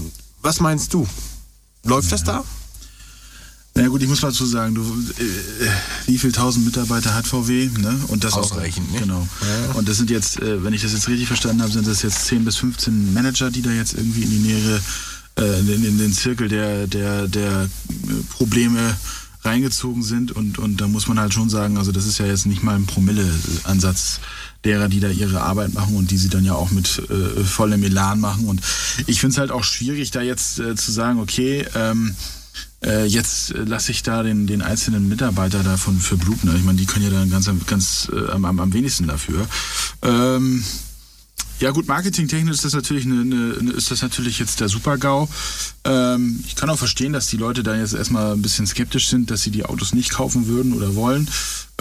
was 0.42 0.60
meinst 0.60 0.96
du? 0.96 1.08
Läuft 1.84 2.12
das 2.12 2.24
da? 2.24 2.44
Na 3.76 3.84
ja, 3.84 3.90
gut, 3.90 4.02
ich 4.02 4.08
muss 4.08 4.22
mal 4.22 4.30
dazu 4.30 4.46
sagen, 4.46 4.74
du, 4.74 4.82
äh, 4.82 5.68
wie 6.08 6.18
viel 6.18 6.32
tausend 6.32 6.66
Mitarbeiter 6.66 7.14
hat 7.14 7.28
VW? 7.28 7.70
Ne? 7.78 8.00
Und 8.08 8.24
das 8.24 8.34
Ausreichend, 8.34 8.88
auch? 8.96 9.00
Genau. 9.00 9.28
Ja. 9.42 9.74
Und 9.74 9.88
das 9.90 9.98
sind 9.98 10.10
jetzt, 10.10 10.40
äh, 10.40 10.64
wenn 10.64 10.74
ich 10.74 10.82
das 10.82 10.94
jetzt 10.94 11.08
richtig 11.10 11.28
verstanden 11.28 11.62
habe, 11.62 11.72
sind 11.72 11.86
das 11.86 12.02
jetzt 12.02 12.26
10 12.26 12.46
bis 12.46 12.56
15 12.56 13.14
Manager, 13.14 13.52
die 13.52 13.62
da 13.62 13.72
jetzt 13.72 13.94
irgendwie 13.94 14.24
in 14.24 14.30
die 14.30 14.40
Nähere, 14.40 14.78
äh, 14.78 14.80
in, 15.42 15.84
in 15.84 15.98
den 15.98 16.14
Zirkel 16.14 16.48
der, 16.48 16.88
der, 16.88 17.28
der 17.28 17.64
äh, 17.64 17.68
Probleme 18.30 18.96
reingezogen 19.46 20.04
sind. 20.04 20.32
Und, 20.32 20.58
und 20.58 20.82
da 20.82 20.88
muss 20.88 21.08
man 21.08 21.20
halt 21.20 21.34
schon 21.34 21.50
sagen, 21.50 21.78
also 21.78 21.92
das 21.92 22.06
ist 22.06 22.18
ja 22.18 22.26
jetzt 22.26 22.46
nicht 22.46 22.64
mal 22.64 22.76
ein 22.76 22.86
Promille-Ansatz 22.86 24.20
derer, 24.64 24.90
die 24.90 25.00
da 25.00 25.10
ihre 25.10 25.42
Arbeit 25.42 25.74
machen 25.74 25.96
und 25.96 26.10
die 26.12 26.18
sie 26.18 26.30
dann 26.30 26.44
ja 26.44 26.54
auch 26.54 26.72
mit 26.72 27.02
äh, 27.10 27.44
vollem 27.44 27.84
Elan 27.84 28.20
machen. 28.20 28.48
Und 28.48 28.62
ich 29.06 29.20
finde 29.20 29.34
es 29.34 29.38
halt 29.38 29.52
auch 29.52 29.64
schwierig, 29.64 30.12
da 30.12 30.22
jetzt 30.22 30.60
äh, 30.60 30.76
zu 30.76 30.92
sagen, 30.92 31.20
okay, 31.20 31.66
ähm, 31.76 32.16
äh, 32.84 33.06
jetzt 33.06 33.52
äh, 33.52 33.64
lasse 33.64 33.92
ich 33.92 34.04
da 34.04 34.24
den, 34.24 34.48
den 34.48 34.62
einzelnen 34.62 35.08
Mitarbeiter 35.08 35.64
davon 35.64 36.00
für 36.00 36.18
bluten. 36.18 36.56
Ich 36.56 36.64
meine, 36.64 36.78
die 36.78 36.86
können 36.86 37.06
ja 37.06 37.12
dann 37.12 37.30
ganz, 37.30 37.50
ganz 37.68 38.10
äh, 38.12 38.32
am 38.32 38.46
am 38.46 38.74
wenigsten 38.74 39.08
dafür. 39.08 39.48
Ähm, 40.02 40.64
Ja 41.60 41.72
gut, 41.72 41.88
marketingtechnisch 41.88 42.56
ist 42.56 42.66
das 42.66 42.74
natürlich 42.74 43.06
eine, 43.06 43.22
eine, 43.22 43.72
ist 43.72 43.90
das 43.90 44.02
natürlich 44.02 44.40
jetzt 44.40 44.60
der 44.60 44.68
Super-GAU. 44.68 45.30
Ähm, 45.86 46.44
ich 46.46 46.56
kann 46.56 46.70
auch 46.70 46.78
verstehen, 46.78 47.14
dass 47.14 47.28
die 47.28 47.38
Leute 47.38 47.64
da 47.64 47.76
jetzt 47.78 47.94
erstmal 47.94 48.34
ein 48.34 48.42
bisschen 48.42 48.68
skeptisch 48.68 49.08
sind, 49.08 49.32
dass 49.32 49.44
sie 49.44 49.52
die 49.52 49.64
Autos 49.66 49.94
nicht 49.94 50.12
kaufen 50.12 50.48
würden 50.48 50.74
oder 50.74 50.96
wollen. 50.96 51.30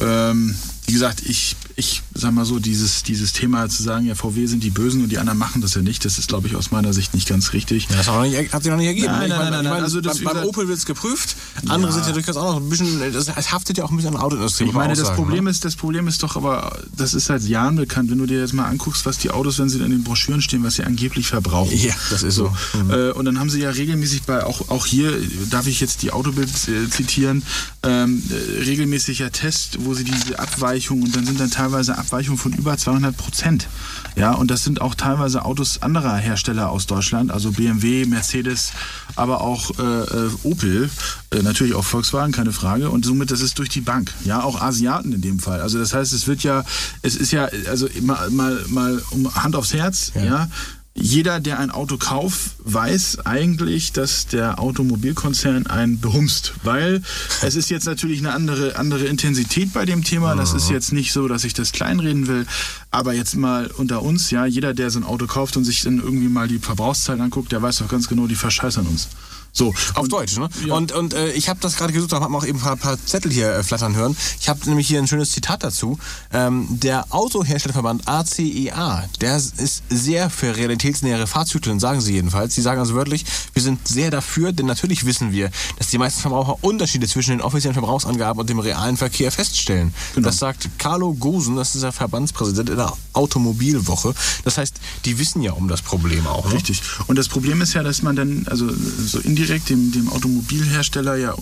Ähm, 0.00 0.54
wie 0.86 0.92
gesagt, 0.92 1.22
ich, 1.24 1.56
ich 1.76 2.02
sag 2.12 2.32
mal 2.32 2.44
so, 2.44 2.58
dieses, 2.58 3.02
dieses 3.04 3.32
Thema 3.32 3.68
zu 3.68 3.82
sagen, 3.82 4.06
ja, 4.06 4.14
VW 4.14 4.46
sind 4.46 4.62
die 4.62 4.70
Bösen 4.70 5.02
und 5.02 5.10
die 5.10 5.18
anderen 5.18 5.38
machen 5.38 5.62
das 5.62 5.74
ja 5.74 5.82
nicht, 5.82 6.04
das 6.04 6.18
ist, 6.18 6.28
glaube 6.28 6.46
ich, 6.46 6.56
aus 6.56 6.70
meiner 6.72 6.92
Sicht 6.92 7.14
nicht 7.14 7.26
ganz 7.28 7.52
richtig. 7.54 7.88
Ja, 7.88 7.96
das 7.96 8.08
hat, 8.08 8.22
nicht, 8.22 8.52
hat 8.52 8.62
sich 8.62 8.70
noch 8.70 8.78
nicht 8.78 8.88
ergeben. 8.88 9.06
Nein, 9.06 9.30
nein, 9.30 9.50
nein, 9.50 9.64
nein, 9.64 9.82
also 9.82 10.00
das- 10.00 10.20
beim, 10.20 10.44
Opel 10.44 10.68
wird 10.68 10.78
es 10.78 10.84
geprüft, 10.84 11.36
andere 11.68 11.90
Ja. 11.90 11.92
sind 11.92 12.06
ja 12.06 12.12
durchaus 12.12 12.36
auch 12.36 12.54
noch 12.54 12.60
ein 12.60 12.68
bisschen, 12.68 13.00
das 13.12 13.52
haftet 13.52 13.78
ja 13.78 13.84
auch 13.84 13.90
ein 13.90 13.96
bisschen 13.96 14.10
an 14.10 14.14
der 14.16 14.24
Autoindustrie. 14.24 14.64
Ich 14.64 14.72
meine, 14.72 14.94
das 14.94 15.06
sagen, 15.06 15.16
Problem 15.16 15.44
ne? 15.44 15.50
ist, 15.50 15.64
das 15.64 15.74
Problem 15.76 16.06
ist 16.06 16.22
doch 16.22 16.36
aber, 16.36 16.78
das 16.96 17.14
ist 17.14 17.26
seit 17.26 17.42
Jahren 17.44 17.76
bekannt, 17.76 18.10
wenn 18.10 18.18
du 18.18 18.26
dir 18.26 18.40
jetzt 18.40 18.52
mal 18.52 18.66
anguckst, 18.66 19.06
was 19.06 19.18
die 19.18 19.30
Autos, 19.30 19.58
wenn 19.58 19.68
sie 19.70 19.78
in 19.78 19.90
den 19.90 20.04
Broschüren 20.04 20.42
stehen, 20.42 20.62
was 20.64 20.74
sie 20.74 20.84
angeblich 20.84 21.28
verbrauchen. 21.28 21.76
Ja, 21.78 21.94
das 22.10 22.22
ist 22.22 22.34
so. 22.34 22.52
Mhm. 22.74 22.90
Äh, 22.90 23.10
und 23.12 23.24
dann 23.24 23.38
haben 23.38 23.48
sie 23.48 23.60
ja 23.60 23.70
regelmäßig 23.70 24.24
bei, 24.24 24.44
auch, 24.44 24.68
auch 24.68 24.86
hier, 24.86 25.12
darf 25.50 25.66
ich 25.66 25.80
jetzt 25.80 26.02
die 26.02 26.10
Autobild 26.10 26.50
äh, 26.68 26.90
zitieren, 26.90 27.42
ähm, 27.82 28.22
äh, 28.30 28.62
regelmäßiger 28.64 29.32
Test, 29.32 29.78
wo 29.84 29.94
sie 29.94 30.04
diese 30.04 30.38
Abweichung 30.38 31.02
und 31.02 31.14
dann 31.14 31.24
sind 31.26 31.40
dann 31.40 31.50
teilweise 31.50 31.96
Abweichungen 31.98 32.38
von 32.38 32.52
über 32.52 32.76
200 32.76 33.16
Prozent. 33.16 33.68
Ja, 34.16 34.32
und 34.32 34.50
das 34.50 34.64
sind 34.64 34.80
auch 34.80 34.94
teilweise 34.94 35.44
Autos 35.44 35.82
anderer 35.82 36.16
Hersteller 36.16 36.70
aus 36.70 36.86
Deutschland, 36.86 37.30
also 37.30 37.52
BMW, 37.52 38.04
Mercedes, 38.06 38.72
aber 39.16 39.40
auch 39.40 39.78
äh, 39.78 39.82
äh, 39.82 40.30
Opel, 40.44 40.90
äh, 41.32 41.42
natürlich 41.42 41.74
auch 41.74 41.84
Volkswagen, 41.84 42.32
keine 42.32 42.52
Frage. 42.52 42.90
Und 42.90 43.04
somit, 43.04 43.30
das 43.30 43.40
ist 43.40 43.58
durch 43.58 43.68
die 43.68 43.80
Bank. 43.80 44.12
Ja, 44.24 44.42
auch 44.42 44.60
Asiaten 44.60 45.12
in 45.12 45.20
dem 45.20 45.38
Fall. 45.38 45.60
Also 45.60 45.78
das 45.78 45.94
heißt, 45.94 46.12
es 46.12 46.26
wird 46.26 46.42
ja, 46.42 46.64
es 47.02 47.16
ist 47.16 47.32
ja, 47.32 47.48
also 47.68 47.88
mal, 48.02 48.30
mal, 48.30 48.64
mal 48.68 49.02
um 49.10 49.34
Hand 49.34 49.56
aufs 49.56 49.74
Herz, 49.74 50.12
Ja. 50.14 50.24
ja 50.24 50.48
jeder, 50.96 51.40
der 51.40 51.58
ein 51.58 51.72
Auto 51.72 51.96
kauft, 51.96 52.52
weiß 52.60 53.26
eigentlich, 53.26 53.92
dass 53.92 54.28
der 54.28 54.60
Automobilkonzern 54.60 55.66
einen 55.66 55.98
behumst, 55.98 56.54
weil 56.62 57.02
es 57.42 57.56
ist 57.56 57.68
jetzt 57.68 57.86
natürlich 57.86 58.20
eine 58.20 58.32
andere, 58.32 58.76
andere 58.76 59.04
Intensität 59.06 59.72
bei 59.72 59.84
dem 59.86 60.04
Thema. 60.04 60.36
Das 60.36 60.54
ist 60.54 60.70
jetzt 60.70 60.92
nicht 60.92 61.12
so, 61.12 61.26
dass 61.26 61.42
ich 61.42 61.52
das 61.52 61.72
kleinreden 61.72 62.28
will, 62.28 62.46
aber 62.92 63.12
jetzt 63.12 63.34
mal 63.34 63.66
unter 63.76 64.02
uns, 64.02 64.30
ja, 64.30 64.46
jeder, 64.46 64.72
der 64.72 64.90
so 64.90 65.00
ein 65.00 65.04
Auto 65.04 65.26
kauft 65.26 65.56
und 65.56 65.64
sich 65.64 65.82
dann 65.82 65.98
irgendwie 65.98 66.28
mal 66.28 66.46
die 66.46 66.60
Verbrauchszahlen 66.60 67.20
anguckt, 67.20 67.50
der 67.50 67.60
weiß 67.60 67.78
doch 67.78 67.88
ganz 67.88 68.08
genau, 68.08 68.28
die 68.28 68.36
verscheißern 68.36 68.86
uns. 68.86 69.08
So, 69.56 69.68
Auf 69.94 70.02
und- 70.02 70.12
Deutsch, 70.12 70.36
ne? 70.36 70.48
Ja. 70.66 70.74
Und, 70.74 70.90
und 70.90 71.14
äh, 71.14 71.30
ich 71.32 71.48
habe 71.48 71.60
das 71.60 71.76
gerade 71.76 71.92
gesucht, 71.92 72.10
da 72.12 72.20
haben 72.20 72.32
wir 72.32 72.38
auch 72.38 72.44
eben 72.44 72.58
ein 72.58 72.62
paar, 72.62 72.76
paar 72.76 72.98
Zettel 73.06 73.30
hier 73.30 73.50
äh, 73.52 73.62
flattern 73.62 73.94
hören. 73.94 74.16
Ich 74.40 74.48
habe 74.48 74.58
nämlich 74.68 74.88
hier 74.88 74.98
ein 74.98 75.06
schönes 75.06 75.30
Zitat 75.30 75.62
dazu. 75.62 75.96
Ähm, 76.32 76.66
der 76.70 77.06
Autoherstellerverband 77.10 78.08
ACEA, 78.08 79.04
der 79.20 79.36
ist 79.36 79.84
sehr 79.88 80.28
für 80.28 80.56
realitätsnähere 80.56 81.28
Fahrzyklen, 81.28 81.78
sagen 81.78 82.00
sie 82.00 82.14
jedenfalls. 82.14 82.56
Sie 82.56 82.62
sagen 82.62 82.80
also 82.80 82.94
wörtlich, 82.94 83.24
wir 83.52 83.62
sind 83.62 83.86
sehr 83.86 84.10
dafür, 84.10 84.52
denn 84.52 84.66
natürlich 84.66 85.06
wissen 85.06 85.30
wir, 85.30 85.52
dass 85.78 85.86
die 85.86 85.98
meisten 85.98 86.20
Verbraucher 86.20 86.56
Unterschiede 86.62 87.06
zwischen 87.06 87.30
den 87.30 87.40
offiziellen 87.40 87.74
Verbrauchsangaben 87.74 88.40
und 88.40 88.50
dem 88.50 88.58
realen 88.58 88.96
Verkehr 88.96 89.30
feststellen. 89.30 89.94
Genau. 90.16 90.26
Das 90.26 90.38
sagt 90.38 90.68
Carlo 90.78 91.14
Gosen, 91.14 91.54
das 91.54 91.76
ist 91.76 91.82
der 91.82 91.92
Verbandspräsident 91.92 92.70
in 92.70 92.76
der 92.76 92.92
Automobilwoche. 93.12 94.14
Das 94.42 94.58
heißt, 94.58 94.74
die 95.04 95.16
wissen 95.20 95.42
ja 95.42 95.52
um 95.52 95.68
das 95.68 95.80
Problem 95.80 96.26
auch. 96.26 96.46
Ne? 96.48 96.54
Richtig. 96.54 96.82
Und 97.06 97.16
das 97.16 97.28
Problem 97.28 97.62
ist 97.62 97.74
ja, 97.74 97.84
dass 97.84 98.02
man 98.02 98.16
dann, 98.16 98.46
also 98.50 98.68
so 98.68 99.20
indirekt 99.20 99.43
dem, 99.68 99.92
dem 99.92 100.08
Automobilhersteller 100.08 101.16
ja, 101.16 101.34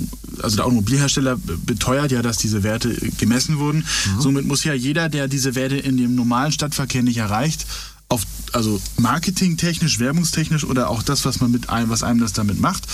also 0.43 0.57
der 0.57 0.65
Automobilhersteller 0.67 1.37
be- 1.37 1.57
beteuert 1.57 2.13
ja, 2.13 2.23
dass 2.23 2.39
diese 2.39 2.63
Werte 2.63 2.95
gemessen 3.19 3.59
wurden. 3.59 3.85
Somit 4.19 4.47
muss 4.47 4.65
ja 4.65 4.75
jeder, 4.75 5.09
der 5.09 5.29
diese 5.29 5.55
Werte 5.55 5.77
in 5.77 5.97
dem 5.97 6.15
normalen 6.15 6.53
Stadtverkehr 6.53 7.03
nicht 7.03 7.19
erreicht, 7.19 7.67
auf, 8.09 8.23
also 8.53 8.79
marketingtechnisch, 8.99 9.99
werbungstechnisch 9.99 10.65
oder 10.65 10.91
auch 10.91 11.03
das, 11.03 11.25
was 11.25 11.41
man 11.41 11.51
mit 11.51 11.71
einem, 11.71 11.89
was 11.89 12.03
einem 12.03 12.21
das 12.21 12.35
damit 12.35 12.61
macht, 12.61 12.85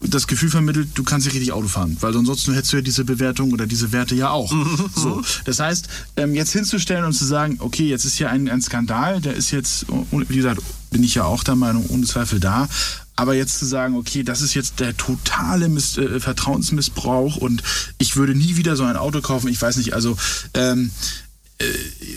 das 0.00 0.26
Gefühl 0.26 0.50
vermittelt, 0.50 0.88
du 0.94 1.04
kannst 1.04 1.26
nicht 1.26 1.34
richtig 1.34 1.52
Auto 1.52 1.68
fahren, 1.68 1.96
weil 2.00 2.14
ansonsten 2.16 2.52
hättest 2.54 2.72
du 2.72 2.78
ja 2.78 2.82
diese 2.82 3.04
Bewertung 3.04 3.52
oder 3.52 3.66
diese 3.66 3.92
Werte 3.92 4.16
ja 4.16 4.30
auch. 4.30 4.52
So, 4.96 5.22
das 5.44 5.60
heißt, 5.60 5.88
ähm, 6.16 6.34
jetzt 6.34 6.52
hinzustellen 6.52 7.04
und 7.04 7.12
zu 7.12 7.24
sagen, 7.24 7.56
okay, 7.60 7.88
jetzt 7.88 8.04
ist 8.04 8.16
hier 8.16 8.30
ein, 8.30 8.48
ein 8.48 8.60
Skandal, 8.60 9.20
der 9.20 9.34
ist 9.34 9.52
jetzt, 9.52 9.86
und 9.88 10.28
wie 10.28 10.36
gesagt, 10.36 10.60
bin 10.90 11.04
ich 11.04 11.14
ja 11.14 11.24
auch 11.24 11.44
der 11.44 11.54
Meinung, 11.54 11.86
ohne 11.88 12.04
Zweifel 12.06 12.40
da. 12.40 12.68
Aber 13.16 13.34
jetzt 13.34 13.58
zu 13.58 13.66
sagen, 13.66 13.96
okay, 13.96 14.22
das 14.24 14.40
ist 14.40 14.54
jetzt 14.54 14.80
der 14.80 14.96
totale 14.96 15.68
Miss, 15.68 15.96
äh, 15.98 16.18
Vertrauensmissbrauch 16.20 17.36
und 17.36 17.62
ich 17.98 18.16
würde 18.16 18.34
nie 18.34 18.56
wieder 18.56 18.76
so 18.76 18.84
ein 18.84 18.96
Auto 18.96 19.20
kaufen, 19.20 19.48
ich 19.48 19.60
weiß 19.62 19.76
nicht, 19.76 19.92
also 19.94 20.16
ähm, 20.54 20.90
äh, 21.58 21.64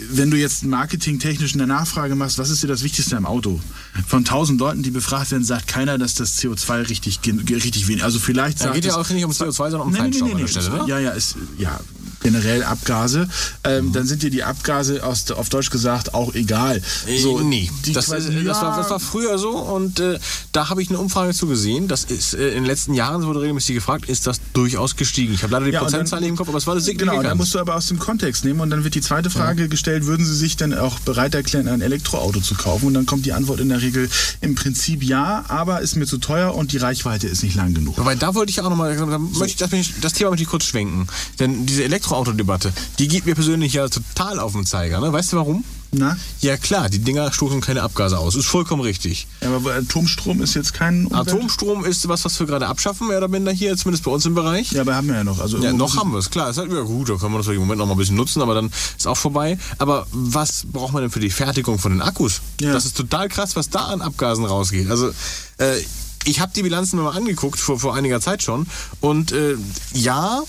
wenn 0.09 0.31
du 0.31 0.37
jetzt 0.37 0.63
marketingtechnisch 0.65 1.53
eine 1.53 1.67
Nachfrage 1.67 2.15
machst, 2.15 2.39
was 2.39 2.49
ist 2.49 2.63
dir 2.63 2.67
das 2.67 2.81
Wichtigste 2.81 3.15
am 3.15 3.27
Auto? 3.27 3.59
Von 4.07 4.25
tausend 4.25 4.59
Leuten, 4.59 4.81
die 4.81 4.89
befragt 4.89 5.29
werden, 5.29 5.43
sagt 5.43 5.67
keiner, 5.67 5.99
dass 5.99 6.15
das 6.15 6.39
CO2 6.39 6.89
richtig, 6.89 7.19
richtig 7.47 7.87
wenig. 7.87 8.03
Also 8.03 8.17
vielleicht 8.17 8.59
Da 8.59 8.63
sagt 8.65 8.75
geht 8.75 8.85
ja 8.85 8.91
es- 8.91 8.97
auch 8.97 9.09
nicht 9.11 9.23
um 9.25 9.31
CO2, 9.31 9.51
sondern 9.53 9.81
um 9.81 9.91
Nee, 9.91 9.99
Feinstaub 9.99 10.27
nee, 10.29 10.33
an 10.33 10.37
nee, 10.41 10.43
der 10.51 10.61
Stelle, 10.61 10.69
ne? 10.79 10.85
Ja, 10.87 10.99
ja, 10.99 11.11
ist, 11.11 11.35
ja, 11.59 11.79
generell 12.21 12.63
Abgase. 12.63 13.27
Ähm, 13.63 13.93
Dann 13.93 14.05
sind 14.07 14.23
dir 14.23 14.29
die 14.29 14.43
Abgase 14.43 15.03
aus, 15.05 15.29
auf 15.31 15.49
Deutsch 15.49 15.69
gesagt 15.69 16.13
auch 16.13 16.33
egal. 16.33 16.81
So, 17.21 17.39
nee, 17.39 17.69
das, 17.81 17.87
äh, 17.87 17.93
das, 17.93 18.09
war, 18.09 18.71
ja, 18.71 18.77
das 18.77 18.89
war 18.89 18.99
früher 18.99 19.37
so 19.37 19.51
und 19.51 19.99
äh, 19.99 20.19
da 20.51 20.69
habe 20.69 20.81
ich 20.81 20.89
eine 20.89 20.99
Umfrage 20.99 21.33
zu 21.33 21.47
gesehen. 21.47 21.87
Das 21.87 22.03
ist 22.05 22.33
äh, 22.33 22.49
in 22.49 22.55
den 22.55 22.65
letzten 22.65 22.93
Jahren 22.93 23.23
wurde 23.25 23.41
regelmäßig 23.41 23.75
gefragt, 23.75 24.09
ist 24.09 24.27
das 24.27 24.39
durchaus 24.53 24.95
gestiegen. 24.95 25.33
Ich 25.33 25.43
habe 25.43 25.53
leider 25.53 25.65
die 25.65 25.71
Ja, 25.71 25.81
Prozentzahl 25.81 26.19
nicht 26.19 26.29
im 26.29 26.35
Kopf, 26.35 26.49
aber 26.49 26.57
es 26.57 26.67
war 26.67 26.75
Genau, 26.75 26.85
signifikant. 26.85 27.25
da 27.25 27.35
musst 27.35 27.53
du 27.55 27.59
aber 27.59 27.75
aus 27.75 27.87
dem 27.87 27.99
Kontext 27.99 28.45
nehmen 28.45 28.59
und 28.59 28.69
dann 28.69 28.83
wird 28.83 28.95
die 28.95 29.01
zweite 29.01 29.29
Frage 29.29 29.67
gestellt, 29.69 30.05
würden 30.05 30.25
Sie 30.25 30.35
sich 30.35 30.57
denn 30.57 30.73
auch 30.73 30.99
bereit 30.99 31.35
erklären, 31.35 31.67
ein 31.67 31.81
Elektroauto 31.81 32.39
zu 32.41 32.55
kaufen? 32.55 32.87
Und 32.87 32.93
dann 32.93 33.05
kommt 33.05 33.25
die 33.25 33.33
Antwort 33.33 33.59
in 33.59 33.69
der 33.69 33.81
Regel 33.81 34.09
im 34.41 34.55
Prinzip 34.55 35.03
ja, 35.03 35.45
aber 35.47 35.81
ist 35.81 35.95
mir 35.95 36.05
zu 36.05 36.17
teuer 36.17 36.53
und 36.55 36.71
die 36.71 36.77
Reichweite 36.77 37.27
ist 37.27 37.43
nicht 37.43 37.55
lang 37.55 37.73
genug. 37.73 37.97
Wobei, 37.97 38.15
da 38.15 38.35
wollte 38.35 38.49
ich 38.51 38.61
auch 38.61 38.69
nochmal, 38.69 38.95
da 38.95 39.17
möchte 39.17 39.45
ich, 39.45 39.55
das, 39.55 39.69
das 40.01 40.13
Thema 40.13 40.31
möchte 40.31 40.43
ich 40.43 40.49
kurz 40.49 40.65
schwenken. 40.65 41.07
Denn 41.39 41.65
diese 41.65 41.83
Elektroautodebatte, 42.07 42.71
die 42.99 43.07
geht 43.07 43.25
mir 43.25 43.35
persönlich 43.35 43.73
ja 43.73 43.87
total 43.89 44.39
auf 44.39 44.53
den 44.53 44.65
Zeiger. 44.65 44.99
Ne? 45.01 45.11
Weißt 45.11 45.33
du 45.33 45.37
warum? 45.37 45.63
Na? 45.91 46.17
Ja 46.41 46.57
klar, 46.57 46.89
die 46.89 46.99
Dinger 46.99 47.31
stoßen 47.31 47.61
keine 47.61 47.81
Abgase 47.81 48.17
aus. 48.19 48.35
Ist 48.35 48.45
vollkommen 48.47 48.81
richtig. 48.81 49.27
Ja, 49.41 49.55
aber 49.55 49.73
Atomstrom 49.75 50.41
ist 50.41 50.53
jetzt 50.53 50.73
kein 50.73 51.05
Umwelt- 51.07 51.29
Atomstrom 51.29 51.85
ist 51.85 52.07
was, 52.09 52.25
was 52.25 52.37
wir 52.39 52.45
gerade 52.47 52.67
abschaffen, 52.67 53.07
mehr 53.07 53.17
oder 53.19 53.27
minder 53.29 53.51
hier, 53.53 53.75
zumindest 53.77 54.03
bei 54.03 54.11
uns 54.11 54.25
im 54.25 54.35
Bereich. 54.35 54.71
Ja, 54.73 54.81
aber 54.81 54.95
haben 54.95 55.07
wir 55.07 55.15
ja 55.15 55.23
noch. 55.23 55.39
Also 55.39 55.57
Ja, 55.59 55.71
noch 55.73 55.95
haben 55.97 56.11
wir 56.11 56.19
es, 56.19 56.29
klar. 56.29 56.49
Ist 56.49 56.57
halt 56.57 56.71
ja 56.71 56.81
gut, 56.81 57.09
da 57.09 57.15
können 57.15 57.33
wir 57.33 57.37
das 57.39 57.47
im 57.47 57.55
Moment 57.57 57.79
noch 57.79 57.85
mal 57.85 57.93
ein 57.93 57.97
bisschen 57.97 58.17
nutzen, 58.17 58.41
aber 58.41 58.53
dann 58.53 58.69
ist 58.97 59.07
auch 59.07 59.17
vorbei. 59.17 59.57
Aber 59.77 60.07
was 60.11 60.63
braucht 60.71 60.91
man 60.93 61.03
denn 61.03 61.11
für 61.11 61.21
die 61.21 61.29
Fertigung 61.29 61.79
von 61.79 61.91
den 61.93 62.01
Akkus? 62.01 62.41
Ja. 62.59 62.73
Das 62.73 62.85
ist 62.85 62.97
total 62.97 63.29
krass, 63.29 63.55
was 63.55 63.69
da 63.69 63.85
an 63.85 64.01
Abgasen 64.01 64.43
rausgeht. 64.45 64.89
Also, 64.91 65.09
äh, 65.57 65.77
ich 66.25 66.41
habe 66.41 66.51
die 66.53 66.63
Bilanzen 66.63 66.99
mal 67.01 67.11
angeguckt, 67.11 67.57
vor, 67.59 67.79
vor 67.79 67.95
einiger 67.95 68.19
Zeit 68.19 68.43
schon. 68.43 68.67
Und 68.99 69.31
äh, 69.31 69.55
ja, 69.93 70.41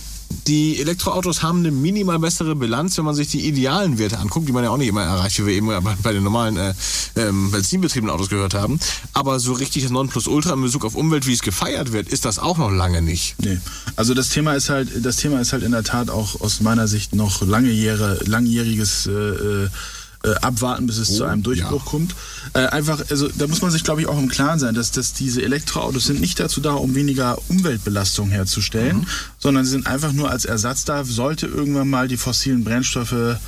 die 0.47 0.79
Elektroautos 0.81 1.43
haben 1.43 1.59
eine 1.61 1.71
minimal 1.71 2.19
bessere 2.19 2.55
Bilanz, 2.55 2.97
wenn 2.99 3.05
man 3.05 3.14
sich 3.14 3.29
die 3.29 3.47
idealen 3.47 3.99
Werte 3.99 4.19
anguckt, 4.19 4.49
die 4.49 4.53
man 4.53 4.64
ja 4.64 4.71
auch 4.71 4.77
nicht 4.77 4.88
immer 4.88 5.03
erreicht, 5.03 5.38
wie 5.41 5.47
wir 5.47 5.55
eben 5.55 5.69
bei- 6.03 6.12
den 6.12 6.23
normalen 6.23 6.57
äh, 6.57 6.75
ähm, 7.17 7.51
benzinbetriebenen 7.51 8.14
Autos 8.14 8.29
gehört 8.29 8.55
haben. 8.55 8.79
Aber 9.12 9.41
so 9.41 9.53
richtig 9.53 9.83
das 9.83 9.93
Nonplusultra 9.93 10.55
in 10.55 10.62
Bezug 10.62 10.85
auf 10.85 10.95
Umwelt, 10.95 11.27
wie 11.27 11.33
es 11.33 11.43
gefeiert 11.43 11.93
wird, 11.93 12.09
ist 12.09 12.25
das 12.25 12.38
auch 12.38 12.57
noch 12.59 12.71
lange 12.71 13.03
nicht. 13.03 13.37
Nee. 13.43 13.59
Also 13.97 14.14
das 14.14 14.31
Thema 14.31 14.55
ist 14.55 14.69
halt, 14.71 15.05
das 15.05 15.17
Thema 15.17 15.41
ist 15.41 15.53
halt 15.53 15.62
in 15.62 15.73
der 15.73 15.85
Tat 15.85 16.09
auch 16.11 16.41
aus 16.41 16.61
meiner 16.61 16.88
Sicht 16.88 17.14
noch 17.14 17.43
lange 17.43 17.71
Jahre, 17.71 18.21
langjähriges 18.25 19.07
äh, 19.07 19.69
äh, 20.24 20.35
abwarten, 20.40 20.87
bis 20.87 20.98
es 20.98 21.14
zu 21.16 21.24
einem 21.24 21.42
Durchbruch 21.42 21.85
kommt. 21.85 22.14
Äh, 22.54 22.66
einfach, 22.66 23.02
also 23.11 23.28
da 23.28 23.46
muss 23.46 23.62
man 23.62 23.70
sich, 23.70 23.85
glaube 23.85 24.00
ich, 24.00 24.07
auch 24.09 24.18
im 24.18 24.28
Klaren 24.28 24.59
sein, 24.59 24.74
dass, 24.74 24.90
dass 24.90 25.12
diese 25.12 25.42
Elektroautos 25.42 26.07
sind 26.07 26.20
nicht 26.20 26.40
dazu 26.40 26.61
da, 26.61 26.72
um 26.72 26.94
weniger 26.94 27.38
Umweltbelastung 27.48 28.31
herzustellen, 28.31 29.07
sondern 29.38 29.64
sie 29.64 29.70
sind 29.70 29.87
einfach 29.87 30.12
nur 30.12 30.31
als 30.31 30.44
Ersatz 30.44 30.85
da, 30.85 31.04
sollte 31.04 31.46
irgendwann 31.46 31.88
mal 31.88 32.09
die 32.09 32.16
fossilen 32.16 32.64
Brennstoffe 32.64 33.38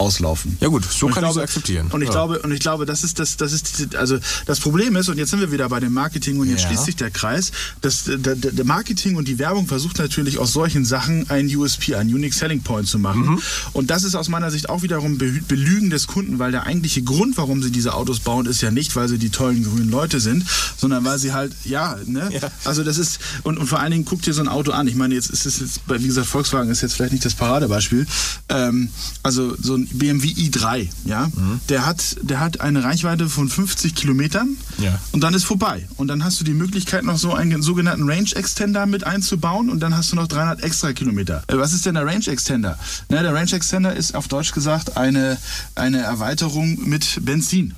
auslaufen. 0.00 0.56
Ja 0.60 0.68
gut, 0.68 0.84
so 0.84 1.06
Und 1.06 1.12
kann 1.14 1.24
ich 1.24 1.30
es 1.30 1.36
akzeptieren. 1.36 1.88
Und 1.90 2.00
ich 2.02 2.08
Ja. 2.08 2.12
glaube, 2.14 2.38
und 2.40 2.52
ich 2.52 2.60
glaube, 2.60 2.86
das 2.86 3.04
ist 3.04 3.18
das, 3.18 3.36
das 3.36 3.52
ist 3.52 3.94
also 3.96 4.18
das 4.46 4.58
Problem 4.60 4.96
ist, 4.96 5.08
und 5.08 5.18
jetzt 5.18 5.30
sind 5.30 5.40
wir 5.40 5.52
wieder 5.52 5.68
bei 5.68 5.78
dem 5.80 5.92
Marketing 5.92 6.40
und 6.40 6.48
jetzt 6.48 6.62
Ja. 6.62 6.68
schließt 6.68 6.84
sich 6.86 6.96
der 6.96 7.10
Kreis, 7.10 7.52
dass 7.82 8.04
der, 8.04 8.34
der, 8.36 8.64
Marketing 8.64 9.16
und 9.16 9.28
die 9.28 9.38
Werbung 9.38 9.66
versucht 9.66 9.98
natürlich 9.98 10.38
aus 10.38 10.52
solchen 10.52 10.84
Sachen 10.84 11.28
einen 11.28 11.54
USP, 11.54 11.94
einen 11.96 12.12
Unique 12.14 12.32
Selling 12.34 12.62
Point 12.62 12.88
zu 12.88 12.98
machen. 12.98 13.26
Mhm. 13.26 13.40
Und 13.72 13.90
das 13.90 14.04
ist 14.04 14.14
aus 14.14 14.28
meiner 14.28 14.50
Sicht 14.50 14.68
auch 14.68 14.82
wiederum 14.82 15.18
Be 15.18 15.40
Belügen 15.48 15.90
des 15.90 16.06
Kunden, 16.06 16.38
weil 16.38 16.50
der 16.52 16.64
eigentliche 16.66 17.02
Grund, 17.02 17.36
warum 17.36 17.62
sie 17.62 17.70
diese 17.70 17.94
Autos 17.94 18.20
bauen, 18.20 18.46
ist 18.46 18.62
ja 18.62 18.70
nicht, 18.70 18.96
weil 18.96 19.08
sie 19.08 19.18
die 19.18 19.30
tollen 19.30 19.64
grünen 19.64 19.90
Leute 19.90 20.20
sind, 20.20 20.44
sondern 20.76 21.04
weil 21.04 21.18
sie 21.18 21.32
halt, 21.32 21.52
ja, 21.64 21.96
ne? 22.06 22.30
Ja. 22.32 22.50
Also 22.64 22.84
das 22.84 22.96
ist, 22.98 23.18
und, 23.42 23.58
und 23.58 23.66
vor 23.66 23.80
allen 23.80 23.90
Dingen 23.92 24.04
guck 24.04 24.22
dir 24.22 24.32
so 24.32 24.40
ein 24.40 24.48
Auto 24.48 24.70
an. 24.72 24.86
Ich 24.88 24.94
meine, 24.94 25.14
jetzt 25.14 25.30
ist 25.30 25.44
es 25.46 25.60
jetzt, 25.60 25.86
bei- 25.86 26.00
wie 26.02 26.06
gesagt, 26.06 26.26
Volkswagen 26.26 26.70
ist 26.70 26.80
jetzt 26.80 26.94
vielleicht 26.94 27.12
nicht 27.12 27.24
das 27.24 27.34
Paradebeispiel. 27.34 28.06
Ähm, 28.48 28.88
also 29.22 29.56
so 29.60 29.74
ein 29.74 29.89
BMW 29.92 30.28
i3, 30.28 30.88
ja, 31.04 31.30
der 31.68 31.86
hat, 31.86 32.16
der 32.22 32.40
hat 32.40 32.60
eine 32.60 32.82
Reichweite 32.84 33.28
von 33.28 33.48
50 33.48 33.94
Kilometern 33.94 34.56
Ja. 34.78 34.98
und 35.12 35.20
dann 35.22 35.34
ist 35.34 35.44
vorbei. 35.44 35.86
Und 35.96 36.08
dann 36.08 36.24
hast 36.24 36.40
du 36.40 36.44
die 36.44 36.52
Möglichkeit, 36.54 37.04
noch 37.04 37.18
so 37.18 37.34
einen 37.34 37.62
sogenannten 37.62 38.08
Range 38.08 38.30
Extender 38.34 38.86
mit 38.86 39.04
einzubauen 39.04 39.68
und 39.70 39.80
dann 39.80 39.96
hast 39.96 40.12
du 40.12 40.16
noch 40.16 40.28
300 40.28 40.62
extra 40.62 40.92
Kilometer. 40.92 41.42
Äh, 41.48 41.56
Was 41.58 41.72
ist 41.72 41.86
denn 41.86 41.94
der 41.94 42.06
Range 42.06 42.26
Extender? 42.26 42.78
Na, 43.08 43.22
der 43.22 43.34
Range 43.34 43.52
Extender 43.52 43.94
ist 43.94 44.14
auf 44.14 44.28
Deutsch 44.28 44.52
gesagt 44.52 44.96
eine, 44.96 45.36
eine 45.74 45.98
Erweiterung 46.00 46.78
mit 46.88 47.18
Benzin. 47.24 47.74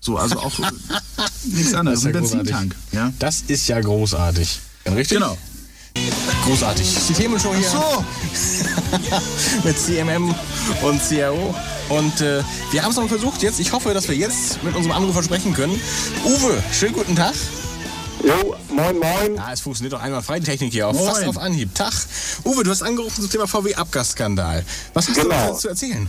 So, 0.00 0.16
also 0.16 0.38
auch 0.38 0.58
äh, 0.60 0.62
nichts 1.44 1.74
anderes. 1.74 2.04
Ein 2.06 2.12
Benzintank. 2.12 2.74
Ja? 2.92 3.12
Das 3.18 3.42
ist 3.46 3.68
ja 3.68 3.78
großartig. 3.80 4.60
Richtig? 4.86 5.18
Genau. 5.18 5.36
Großartig. 6.44 7.06
Die 7.08 7.12
Themenshow 7.14 7.54
hier 7.54 7.68
So, 7.68 8.04
mit 9.64 9.78
CMM 9.78 10.34
und 10.82 11.00
CRO. 11.08 11.54
Und 11.88 12.20
äh, 12.20 12.42
wir 12.70 12.82
haben 12.82 12.90
es 12.90 12.96
noch 12.96 13.08
versucht 13.08 13.42
jetzt. 13.42 13.60
Ich 13.60 13.72
hoffe, 13.72 13.92
dass 13.94 14.08
wir 14.08 14.14
jetzt 14.16 14.62
mit 14.62 14.74
unserem 14.74 14.96
Anrufer 14.96 15.22
sprechen 15.22 15.52
können. 15.52 15.80
Uwe, 16.24 16.62
schönen 16.72 16.94
guten 16.94 17.16
Tag. 17.16 17.34
Jo, 18.24 18.54
moin, 18.68 18.98
moin. 18.98 19.34
Ja, 19.36 19.52
es 19.52 19.60
funktioniert 19.60 19.92
doch 19.94 20.02
einmal 20.02 20.22
frei 20.22 20.38
die 20.40 20.46
Technik 20.46 20.72
hier 20.72 20.88
auf. 20.88 20.96
Moin. 20.96 21.06
Fast 21.06 21.26
auf 21.26 21.38
Anhieb. 21.38 21.74
Tag. 21.74 21.92
Uwe, 22.44 22.62
du 22.62 22.70
hast 22.70 22.82
angerufen 22.82 23.22
zum 23.22 23.30
Thema 23.30 23.46
VW-Abgasskandal. 23.46 24.64
Was 24.94 25.08
hast 25.08 25.20
Genau. 25.20 25.44
du 25.46 25.50
uns 25.52 25.60
zu 25.60 25.68
erzählen? 25.68 26.08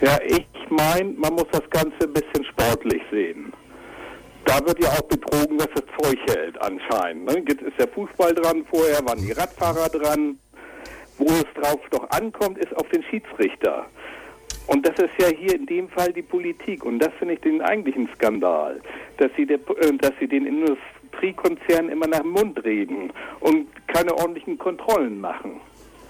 Ja, 0.00 0.18
ich 0.26 0.46
meine, 0.70 1.10
man 1.18 1.34
muss 1.34 1.46
das 1.50 1.62
Ganze 1.70 1.96
ein 2.02 2.12
bisschen 2.12 2.44
sportlich 2.52 3.02
sehen. 3.10 3.52
Da 4.48 4.64
wird 4.64 4.82
ja 4.82 4.88
auch 4.92 5.02
betrogen, 5.02 5.58
dass 5.58 5.68
das 5.74 5.84
Zeug 6.00 6.18
hält 6.26 6.58
anscheinend. 6.62 7.26
Ne? 7.26 7.44
Jetzt 7.46 7.60
ist 7.60 7.78
der 7.78 7.86
Fußball 7.88 8.34
dran, 8.34 8.64
vorher 8.70 9.04
waren 9.04 9.18
die 9.18 9.32
Radfahrer 9.32 9.90
dran. 9.90 10.38
Wo 11.18 11.26
es 11.26 11.44
drauf 11.54 11.80
doch 11.90 12.08
ankommt, 12.12 12.56
ist 12.56 12.74
auf 12.74 12.88
den 12.88 13.02
Schiedsrichter. 13.02 13.84
Und 14.68 14.88
das 14.88 14.98
ist 15.04 15.12
ja 15.20 15.28
hier 15.28 15.54
in 15.54 15.66
dem 15.66 15.90
Fall 15.90 16.14
die 16.14 16.22
Politik. 16.22 16.82
Und 16.86 16.98
das 16.98 17.10
finde 17.18 17.34
ich 17.34 17.40
den 17.40 17.60
eigentlichen 17.60 18.08
Skandal, 18.14 18.80
dass 19.18 19.30
sie, 19.36 19.44
der, 19.44 19.58
äh, 19.58 19.92
dass 19.98 20.12
sie 20.18 20.28
den 20.28 20.46
Industriekonzernen 20.46 21.92
immer 21.92 22.06
nach 22.06 22.20
dem 22.20 22.30
Mund 22.30 22.64
reden 22.64 23.12
und 23.40 23.66
keine 23.86 24.14
ordentlichen 24.14 24.56
Kontrollen 24.56 25.20
machen. 25.20 25.60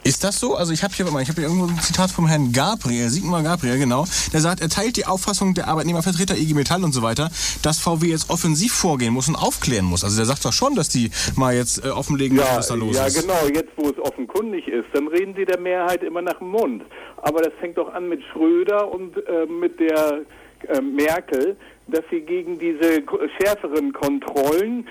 Ist 0.04 0.24
das 0.24 0.40
so? 0.40 0.54
Also 0.54 0.72
ich 0.72 0.82
habe 0.84 0.94
hier, 0.94 1.04
ich 1.06 1.12
habe 1.12 1.40
hier 1.40 1.42
irgendwo 1.42 1.66
ein 1.66 1.78
Zitat 1.80 2.10
vom 2.10 2.26
Herrn 2.26 2.52
Gabriel, 2.52 3.10
Sigmar 3.10 3.42
Gabriel, 3.42 3.78
genau. 3.78 4.06
Der 4.32 4.40
sagt, 4.40 4.60
er 4.62 4.68
teilt 4.68 4.96
die 4.96 5.04
Auffassung 5.06 5.52
der 5.54 5.68
Arbeitnehmervertreter, 5.68 6.36
IG 6.36 6.54
Metall 6.54 6.82
und 6.84 6.92
so 6.92 7.02
weiter, 7.02 7.30
dass 7.62 7.78
VW 7.80 8.06
jetzt 8.06 8.30
offensiv 8.30 8.72
vorgehen 8.72 9.12
muss 9.12 9.28
und 9.28 9.36
aufklären 9.36 9.84
muss. 9.84 10.04
Also 10.04 10.16
der 10.16 10.24
sagt 10.24 10.44
doch 10.44 10.52
schon, 10.52 10.74
dass 10.76 10.88
die 10.88 11.10
mal 11.36 11.54
jetzt 11.54 11.84
äh, 11.84 11.88
offenlegen, 11.88 12.38
Ja, 12.38 12.56
was 12.56 12.68
da 12.68 12.74
los 12.74 12.96
ja 12.96 13.06
ist. 13.06 13.20
genau. 13.20 13.34
Jetzt, 13.52 13.70
wo 13.76 13.90
es 13.90 13.98
offenkundig 13.98 14.66
ist, 14.68 14.86
dann 14.94 15.08
reden 15.08 15.34
sie 15.36 15.44
der 15.44 15.60
Mehrheit 15.60 16.02
immer 16.02 16.22
nach 16.22 16.38
dem 16.38 16.48
Mund. 16.48 16.84
Aber 17.18 17.42
das 17.42 17.52
fängt 17.60 17.76
doch 17.76 17.92
an 17.92 18.08
mit 18.08 18.22
Schröder 18.32 18.90
und 18.90 19.16
äh, 19.16 19.46
mit 19.46 19.78
der 19.78 20.20
äh, 20.68 20.80
Merkel, 20.80 21.56
dass 21.88 22.02
sie 22.10 22.20
gegen 22.20 22.58
diese 22.58 23.02
schärferen 23.40 23.92
Kontrollen, 23.92 24.86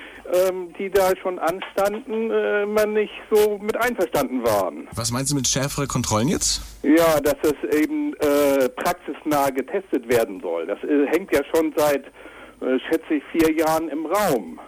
ähm, 0.49 0.73
die 0.77 0.89
da 0.89 1.15
schon 1.21 1.39
anstanden, 1.39 2.31
äh, 2.31 2.63
immer 2.63 2.86
nicht 2.86 3.13
so 3.31 3.57
mit 3.60 3.77
einverstanden 3.77 4.43
waren. 4.43 4.88
Was 4.95 5.12
meinst 5.12 5.31
du 5.31 5.36
mit 5.36 5.47
schärfere 5.47 5.88
Kontrollen 5.88 6.27
jetzt? 6.27 6.62
Ja, 6.83 7.19
dass 7.21 7.36
es 7.43 7.77
eben 7.79 8.13
äh, 8.15 8.67
praxisnah 8.69 9.49
getestet 9.51 10.07
werden 10.10 10.41
soll. 10.41 10.65
Das 10.65 10.79
äh, 10.83 11.05
hängt 11.07 11.31
ja 11.33 11.41
schon 11.55 11.73
seit, 11.75 12.05
äh, 12.05 12.79
schätze 12.89 13.13
ich, 13.15 13.23
vier 13.31 13.51
Jahren 13.55 13.89
im 13.89 14.05
Raum, 14.05 14.60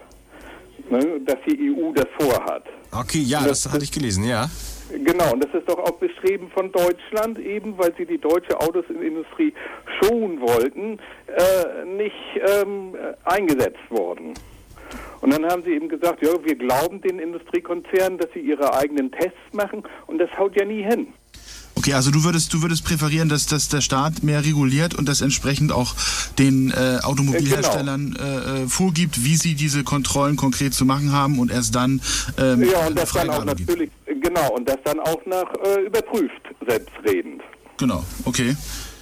ne, 0.90 1.20
dass 1.26 1.38
die 1.48 1.72
EU 1.76 1.92
das 1.94 2.08
vorhat. 2.20 2.64
Okay, 2.92 3.20
ja, 3.22 3.40
Das- 3.44 3.64
das 3.64 3.74
hatte 3.74 3.84
ich 3.84 3.92
gelesen, 3.92 4.24
ja. 4.24 4.50
Genau, 4.90 5.34
und 5.34 5.44
das 5.44 5.54
ist 5.54 5.70
doch 5.70 5.78
auch 5.78 5.92
Bestreben 6.00 6.50
von 6.50 6.72
Deutschland, 6.72 7.38
eben 7.40 7.78
weil 7.78 7.94
sie 7.98 8.06
die 8.06 8.18
deutsche 8.18 8.60
Autosindustrie 8.60 9.54
schonen 10.02 10.42
wollten, 10.42 11.00
äh, 11.28 11.86
nicht 11.86 12.16
ähm, 12.62 12.96
äh, 12.96 13.14
eingesetzt 13.30 13.90
worden. 13.90 14.34
Und 15.22 15.32
dann 15.34 15.46
haben 15.46 15.64
sie 15.64 15.72
eben 15.72 15.90
gesagt, 15.90 16.24
ja, 16.24 16.32
wir 16.44 16.56
glauben 16.56 17.02
den 17.02 17.20
Industriekonzernen, 17.20 18.18
dass 18.18 18.30
sie 18.34 18.40
ihre 18.40 18.74
eigenen 18.74 19.12
Tests 19.12 19.38
machen 19.52 19.84
und 20.08 20.18
das 20.18 20.30
haut 20.38 20.56
ja 20.56 20.66
nie 20.66 20.82
hin. 20.84 21.08
okay, 21.76 21.94
also 21.94 22.12
du 22.12 22.24
würdest, 22.24 22.54
du 22.54 22.62
würdest 22.62 22.84
präferieren, 22.86 23.30
dass, 23.30 23.46
dass 23.46 23.70
der 23.70 23.82
Staat 23.82 24.24
mehr 24.24 24.44
reguliert 24.44 24.96
und 24.96 25.08
das 25.08 25.22
entsprechend 25.22 25.72
auch 25.72 25.94
den 26.38 26.72
äh, 26.72 27.00
Automobilherstellern 27.04 28.16
äh, 28.16 28.64
äh, 28.64 28.68
vorgibt, 28.68 29.24
wie 29.24 29.36
sie 29.36 29.56
diese 29.56 29.84
Kontrollen 29.84 30.36
konkret 30.36 30.74
zu 30.74 30.86
machen 30.86 31.12
haben 31.12 31.40
und 31.40 31.52
erst 31.52 31.76
dann 31.76 32.02
ähm, 32.38 32.64
Ja, 32.64 32.88
und 32.88 32.98
das 32.98 33.12
dann 33.12 33.30
auch 33.30 33.46
gibt. 33.46 33.60
natürlich, 33.60 33.90
äh, 33.90 33.99
genau, 34.30 34.54
und 34.54 34.68
das 34.68 34.78
dann 34.84 35.00
auch 35.00 35.26
nach 35.26 35.52
äh, 35.64 35.86
überprüft, 35.86 36.42
selbstredend. 36.68 37.42
Genau, 37.78 38.04
okay. 38.26 38.56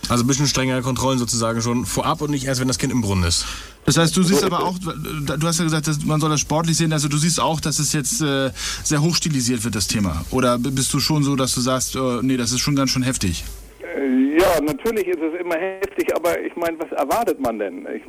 Also 0.09 0.23
ein 0.23 0.27
bisschen 0.27 0.47
strengere 0.47 0.81
Kontrollen 0.81 1.19
sozusagen 1.19 1.61
schon 1.61 1.85
vorab 1.85 2.21
und 2.21 2.31
nicht 2.31 2.45
erst, 2.45 2.61
wenn 2.61 2.67
das 2.67 2.77
Kind 2.77 2.93
im 2.93 3.01
Brunnen 3.01 3.25
ist. 3.25 3.45
Das 3.85 3.97
heißt, 3.97 4.15
du 4.15 4.23
siehst 4.23 4.43
aber 4.43 4.63
auch, 4.63 4.75
du 4.79 5.47
hast 5.47 5.59
ja 5.59 5.65
gesagt, 5.65 5.87
dass 5.87 6.03
man 6.05 6.21
soll 6.21 6.29
das 6.29 6.39
sportlich 6.39 6.77
sehen, 6.77 6.93
also 6.93 7.09
du 7.09 7.17
siehst 7.17 7.41
auch, 7.41 7.59
dass 7.59 7.79
es 7.79 7.91
jetzt 7.91 8.21
äh, 8.21 8.51
sehr 8.83 9.01
hochstilisiert 9.01 9.63
wird, 9.65 9.75
das 9.75 9.87
Thema. 9.87 10.23
Oder 10.31 10.57
bist 10.59 10.93
du 10.93 10.99
schon 10.99 11.23
so, 11.23 11.35
dass 11.35 11.53
du 11.55 11.61
sagst, 11.61 11.95
äh, 11.95 12.19
nee, 12.21 12.37
das 12.37 12.51
ist 12.51 12.59
schon 12.59 12.75
ganz 12.75 12.91
schön 12.91 13.03
heftig? 13.03 13.43
Äh, 13.81 14.37
Ja, 14.39 14.61
natürlich 14.61 15.07
ist 15.07 15.19
es 15.21 15.39
immer 15.41 15.55
heftig, 15.57 16.15
aber 16.15 16.39
ich 16.39 16.55
meine, 16.55 16.77
was 16.79 16.91
erwartet 16.91 17.39
man 17.41 17.59
denn? 17.59 17.85
Ich, 17.93 18.03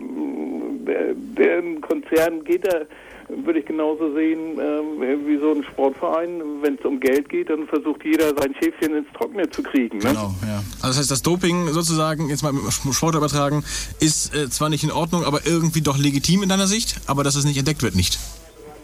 der, 0.86 1.14
der 1.14 1.62
Konzern 1.80 2.44
geht 2.44 2.64
da, 2.66 2.82
würde 3.44 3.58
ich 3.60 3.66
genauso 3.66 4.14
sehen, 4.14 4.58
ähm, 4.58 5.26
wie 5.26 5.38
so 5.38 5.52
ein 5.52 5.64
Sportverein. 5.64 6.40
Wenn 6.62 6.74
es 6.76 6.84
um 6.84 6.98
Geld 7.00 7.28
geht, 7.28 7.50
dann 7.50 7.66
versucht 7.66 8.04
jeder 8.04 8.28
sein 8.38 8.54
Schäfchen 8.58 8.96
ins 8.96 9.06
Trockene 9.16 9.48
zu 9.50 9.62
kriegen. 9.62 9.98
Ne? 9.98 10.04
Genau, 10.10 10.34
ja. 10.46 10.62
Also 10.80 10.88
das 10.88 10.98
heißt, 10.98 11.10
das 11.10 11.22
Doping 11.22 11.68
sozusagen, 11.72 12.28
jetzt 12.30 12.42
mal 12.42 12.52
mit 12.52 12.62
dem 12.84 12.92
Sport 12.92 13.14
übertragen, 13.14 13.64
ist 14.00 14.34
äh, 14.34 14.48
zwar 14.48 14.68
nicht 14.70 14.84
in 14.84 14.90
Ordnung, 14.92 15.24
aber 15.24 15.46
irgendwie 15.46 15.80
doch 15.82 15.98
legitim 15.98 16.42
in 16.42 16.48
deiner 16.48 16.66
Sicht, 16.66 16.96
aber 17.06 17.22
dass 17.24 17.34
es 17.36 17.44
nicht 17.44 17.58
entdeckt 17.58 17.82
wird, 17.82 17.94
nicht. 17.94 18.18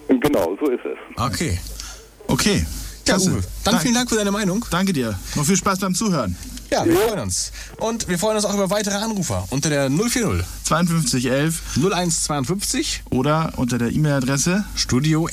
Genau, 0.09 0.57
so 0.61 0.71
ist 0.71 0.85
es. 0.85 0.99
Okay. 1.21 1.59
Okay. 2.29 2.67
Ja. 3.07 3.17
Uwe, 3.17 3.43
dann 3.65 3.73
Dank- 3.75 3.83
vielen 3.83 3.95
Dank 3.95 4.09
für 4.09 4.17
deine 4.17 4.31
Meinung. 4.31 4.65
Danke 4.71 4.93
dir. 4.93 5.19
Noch 5.37 5.45
viel 5.45 5.57
Spaß 5.57 5.79
beim 5.81 5.95
Zuhören. 5.95 6.37
Ja, 6.75 6.85
wir 6.85 6.97
freuen 6.97 7.21
uns. 7.21 7.53
Und 7.77 8.09
wir 8.09 8.19
freuen 8.19 8.35
uns 8.35 8.45
auch 8.45 8.55
über 8.55 8.69
weitere 8.69 8.97
Anrufer. 8.97 9.47
Unter 9.51 9.71
der 9.71 9.89
040 9.89 10.45
5211 10.65 11.77
0152 11.77 13.05
oder 13.11 13.53
unter 13.57 13.79
der 13.79 13.93
E-Mail-Adresse. 13.93 14.65
Studio 14.75 15.29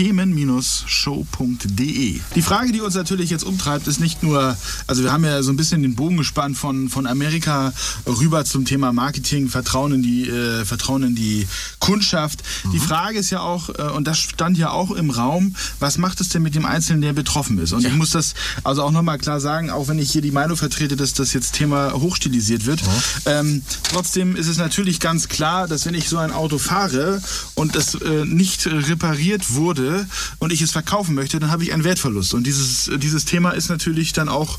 themen-show.de. 0.00 1.90
Die 2.34 2.42
Frage, 2.42 2.72
die 2.72 2.80
uns 2.80 2.94
natürlich 2.94 3.28
jetzt 3.28 3.44
umtreibt, 3.44 3.86
ist 3.86 4.00
nicht 4.00 4.22
nur, 4.22 4.56
also 4.86 5.02
wir 5.02 5.12
haben 5.12 5.26
ja 5.26 5.42
so 5.42 5.52
ein 5.52 5.58
bisschen 5.58 5.82
den 5.82 5.94
Bogen 5.94 6.16
gespannt 6.16 6.56
von, 6.56 6.88
von 6.88 7.06
Amerika 7.06 7.74
rüber 8.06 8.46
zum 8.46 8.64
Thema 8.64 8.94
Marketing, 8.94 9.50
Vertrauen 9.50 9.92
in 9.92 10.02
die, 10.02 10.26
äh, 10.26 10.64
Vertrauen 10.64 11.02
in 11.02 11.14
die 11.14 11.46
Kundschaft. 11.80 12.42
Die 12.72 12.78
Frage 12.78 13.18
ist 13.18 13.28
ja 13.28 13.40
auch, 13.40 13.68
äh, 13.68 13.90
und 13.94 14.06
das 14.06 14.18
stand 14.20 14.56
ja 14.56 14.70
auch 14.70 14.90
im 14.90 15.10
Raum, 15.10 15.54
was 15.80 15.98
macht 15.98 16.22
es 16.22 16.30
denn 16.30 16.40
mit 16.40 16.54
dem 16.54 16.64
Einzelnen, 16.64 17.02
der 17.02 17.12
betroffen 17.12 17.58
ist? 17.58 17.74
Und 17.74 17.84
ich 17.84 17.92
muss 17.92 18.08
das 18.08 18.32
also 18.64 18.82
auch 18.84 18.92
nochmal 18.92 19.18
klar 19.18 19.38
sagen, 19.38 19.68
auch 19.68 19.88
wenn 19.88 19.98
ich 19.98 20.10
hier 20.10 20.22
die 20.22 20.30
Meinung 20.30 20.56
vertrete, 20.56 20.96
dass 20.96 21.12
das 21.12 21.34
jetzt 21.34 21.52
Thema 21.52 21.92
hochstilisiert 21.92 22.64
wird, 22.64 22.80
ähm, 23.26 23.60
trotzdem 23.82 24.34
ist 24.34 24.48
es 24.48 24.56
natürlich 24.56 24.98
ganz 24.98 25.28
klar, 25.28 25.68
dass 25.68 25.84
wenn 25.84 25.92
ich 25.92 26.08
so 26.08 26.16
ein 26.16 26.32
Auto 26.32 26.56
fahre 26.56 27.20
und 27.54 27.76
das 27.76 27.96
äh, 27.96 28.24
nicht 28.24 28.66
repariert 28.66 29.52
wurde 29.52 29.89
und 30.38 30.52
ich 30.52 30.62
es 30.62 30.70
verkaufen 30.70 31.14
möchte, 31.14 31.40
dann 31.40 31.50
habe 31.50 31.62
ich 31.62 31.72
einen 31.72 31.84
Wertverlust. 31.84 32.34
Und 32.34 32.46
dieses, 32.46 32.90
dieses 32.98 33.24
Thema 33.24 33.50
ist 33.50 33.68
natürlich 33.68 34.12
dann 34.12 34.28
auch 34.28 34.58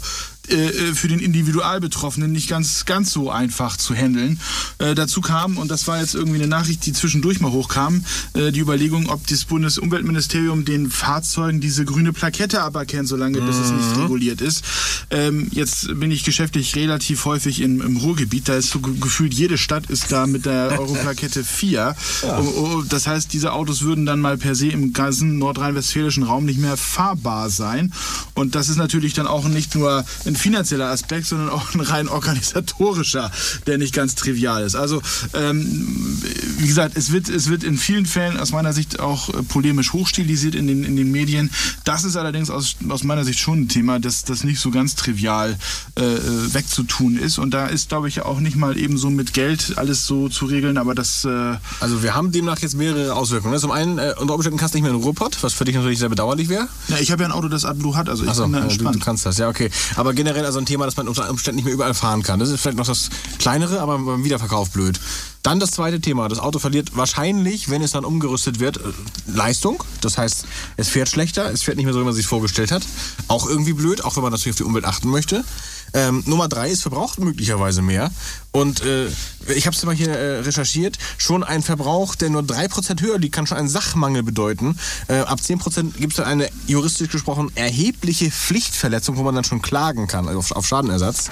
äh, 0.52 0.68
äh, 0.90 0.94
für 0.94 1.08
den 1.08 1.20
Individualbetroffenen 1.20 2.32
nicht 2.32 2.50
ganz, 2.50 2.86
ganz 2.86 3.12
so 3.12 3.30
einfach 3.32 3.78
zu 3.78 3.94
handeln. 3.96 4.40
Äh, 4.80 4.96
dazu 4.96 5.22
kam, 5.22 5.58
und 5.58 5.70
das 5.72 5.88
war 5.88 6.00
jetzt 6.00 6.16
irgendwie 6.16 6.38
eine 6.40 6.48
Nachricht, 6.48 6.86
die 6.86 6.94
zwischendurch 6.94 7.40
mal 7.40 7.52
hochkam, 7.52 8.04
äh, 8.34 8.52
die 8.52 8.60
Überlegung, 8.60 9.10
ob 9.10 9.26
das 9.28 9.46
Bundesumweltministerium 9.46 10.66
den 10.66 10.90
Fahrzeugen 10.90 11.62
diese 11.62 11.86
grüne 11.86 12.14
Plakette 12.14 12.62
aberkennt, 12.62 13.08
solange 13.08 13.42
bis 13.42 13.58
es 13.58 13.72
nicht 13.72 13.98
reguliert 13.98 14.42
ist. 14.42 14.64
Ähm, 15.10 15.48
jetzt 15.52 15.88
bin 16.00 16.12
ich 16.12 16.24
geschäftlich 16.24 16.76
relativ 16.76 17.26
häufig 17.26 17.62
im, 17.62 17.82
im 17.82 17.98
Ruhrgebiet, 17.98 18.48
da 18.50 18.56
ist 18.56 18.70
so 18.72 18.80
ge- 18.80 18.96
gefühlt 19.00 19.34
jede 19.34 19.58
Stadt 19.58 19.90
ist 19.90 20.12
da 20.12 20.28
mit 20.28 20.46
der 20.46 20.72
Europlakette 20.80 21.44
4. 21.44 21.96
Oh, 22.24 22.28
oh, 22.58 22.82
das 22.88 23.08
heißt, 23.08 23.34
diese 23.34 23.54
Autos 23.54 23.82
würden 23.82 24.06
dann 24.06 24.20
mal 24.20 24.38
per 24.38 24.56
se 24.56 24.68
im 24.68 24.94
ganzen 24.94 25.38
nordrhein-westfälischen 25.38 26.24
Raum 26.24 26.46
nicht 26.46 26.60
mehr 26.60 26.78
fahrbar 26.78 27.50
sein. 27.50 27.94
Und 28.36 28.56
das 28.56 28.70
ist 28.70 28.78
natürlich 28.78 29.14
dann 29.14 29.28
auch 29.28 29.48
nicht 29.48 29.76
nur 29.76 30.06
ein 30.26 30.36
finanzieller 30.42 30.88
Aspekt, 30.90 31.28
sondern 31.28 31.50
auch 31.50 31.74
ein 31.74 31.82
rein 31.82 32.08
organisatorischer, 32.10 33.32
der 33.68 33.78
nicht 33.78 33.94
ganz 33.94 34.16
trivial 34.16 34.64
ist. 34.64 34.76
Also, 34.76 35.02
ähm, 35.34 36.22
wie 36.58 36.68
gesagt, 36.68 36.98
es 36.98 37.12
wird, 37.12 37.30
es 37.30 37.50
wird 37.50 37.64
in 37.64 37.78
vielen 37.78 38.06
Fällen 38.06 38.38
aus 38.40 38.52
meiner 38.52 38.74
Sicht 38.74 39.00
auch 39.00 39.30
äh, 39.30 39.44
polemisch 39.44 39.94
hochstilisiert 39.94 40.56
in 40.56 40.68
den, 40.68 40.84
in 40.84 40.96
den 40.96 41.12
Medien. 41.12 41.50
Das 41.84 42.04
ist 42.04 42.16
allerdings 42.16 42.50
aus, 42.50 42.76
aus 42.90 43.04
meiner 43.04 43.24
Sicht 43.26 43.40
schon 43.40 43.62
ein 43.62 43.68
Thema, 43.68 44.00
das, 44.00 44.24
das 44.24 44.44
nicht 44.44 44.60
so 44.60 44.72
ganz 44.72 44.96
trivial 44.96 45.58
äh, 45.98 46.02
äh, 46.04 46.54
wegzutun 46.54 47.18
ist. 47.18 47.38
Und 47.38 47.54
da 47.54 47.68
ist, 47.68 47.90
glaube 47.90 48.08
ich, 48.08 48.22
auch 48.22 48.40
nicht 48.40 48.56
mal 48.56 48.78
eben 48.78 48.98
so 48.98 49.10
mit 49.10 49.34
Geld 49.34 49.74
alles 49.78 50.06
so 50.08 50.30
zu 50.30 50.46
regeln, 50.46 50.78
aber 50.78 50.96
das. 50.96 51.26
Äh, 51.26 51.56
Also 51.80 52.04
wir 52.04 52.16
haben 52.16 52.32
demnach 52.32 52.60
jetzt 52.60 52.76
mehrere 52.76 53.14
Auswirkungen. 53.16 53.58
Zum 53.60 53.72
einen, 53.72 53.98
äh, 53.98 54.14
unter 54.18 54.34
Umständen 54.36 54.58
kannst 54.58 54.74
du 54.74 54.78
nicht 54.78 54.84
mehr 54.84 54.92
in 54.92 54.98
den 54.98 55.04
Ruhrpott, 55.04 55.38
was 55.42 55.54
für 55.54 55.66
dich 55.66 55.76
natürlich 55.76 56.00
sehr 56.00 56.10
bedauerlich 56.10 56.50
wäre. 56.50 56.68
ja, 56.88 56.98
ich 57.00 57.12
habe 57.12 57.24
ja 57.24 57.30
ein 57.30 57.34
Auto, 57.34 57.48
das 57.48 57.66
AdBlue 57.66 57.96
hat, 57.96 58.10
also 58.10 58.24
ich 58.24 58.30
Achso, 58.30 58.44
bin 58.44 58.54
da 58.54 58.60
du, 58.60 58.66
entspannt. 58.66 58.96
du 58.96 59.00
kannst 59.00 59.26
das, 59.26 59.38
ja, 59.38 59.50
okay. 59.50 59.70
Aber 59.96 60.14
generell 60.14 60.31
also 60.38 60.60
ein 60.60 60.66
Thema, 60.66 60.86
dass 60.86 60.98
man 60.98 61.08
unter 61.08 61.30
Umständen 61.30 61.58
nicht 61.58 61.66
mehr 61.66 61.74
überall 61.74 61.94
fahren 61.94 62.24
kann. 62.24 62.40
Das 62.40 62.50
ist 62.50 62.62
vielleicht 62.62 62.78
noch 62.78 62.88
das 62.88 63.10
kleinere, 63.40 63.80
aber 63.80 63.98
beim 64.00 64.24
Wiederverkauf 64.24 64.72
blöd. 64.72 65.00
Dann 65.44 65.60
das 65.60 65.72
zweite 65.72 66.00
Thema. 66.02 66.28
Das 66.30 66.40
Auto 66.40 66.60
verliert 66.60 66.96
wahrscheinlich, 66.96 67.70
wenn 67.70 67.82
es 67.82 67.92
dann 67.92 68.06
umgerüstet 68.06 68.60
wird, 68.60 68.78
äh, 68.78 68.82
Leistung. 69.28 69.84
Das 70.02 70.18
heißt, 70.18 70.46
es 70.78 70.90
fährt 70.90 71.10
schlechter, 71.10 71.52
es 71.52 71.64
fährt 71.64 71.78
nicht 71.78 71.86
mehr 71.86 71.94
so, 71.94 72.02
wie 72.02 72.06
man 72.06 72.14
sich 72.14 72.28
vorgestellt 72.28 72.72
hat. 72.72 72.84
Auch 73.28 73.48
irgendwie 73.48 73.74
blöd, 73.74 74.04
auch 74.04 74.16
wenn 74.16 74.24
man 74.24 74.32
natürlich 74.32 74.54
auf 74.54 74.58
die 74.58 74.64
Umwelt 74.64 74.86
achten 74.86 75.10
möchte. 75.10 75.44
Ähm, 75.94 76.24
Nummer 76.26 76.48
drei, 76.48 76.72
es 76.72 76.82
verbraucht 76.82 77.20
möglicherweise 77.20 77.82
mehr. 77.82 78.12
Und 78.54 78.84
äh, 78.84 79.08
ich 79.56 79.66
habe 79.66 79.76
es 79.76 79.84
mal 79.84 79.96
hier 79.96 80.10
äh, 80.10 80.40
recherchiert, 80.40 80.98
schon 81.18 81.44
ein 81.44 81.64
Verbrauch, 81.64 82.16
der 82.16 82.30
nur 82.30 82.42
3% 82.42 83.02
höher 83.02 83.18
liegt, 83.18 83.34
kann 83.34 83.48
schon 83.48 83.58
einen 83.58 83.70
Sachmangel 83.70 84.24
bedeuten. 84.24 84.78
Äh, 85.08 85.20
ab 85.20 85.40
10% 85.40 85.94
gibt 85.98 86.14
es 86.14 86.18
dann 86.18 86.26
eine 86.26 86.50
juristisch 86.68 87.10
gesprochen 87.10 87.52
erhebliche 87.56 88.30
Pflichtverletzung, 88.30 89.16
wo 89.16 89.24
man 89.24 89.36
dann 89.36 89.46
schon 89.46 89.62
klagen 89.62 90.08
kann 90.08 90.28
also 90.28 90.40
auf, 90.40 90.52
auf 90.52 90.68
Schadenersatz. 90.68 91.30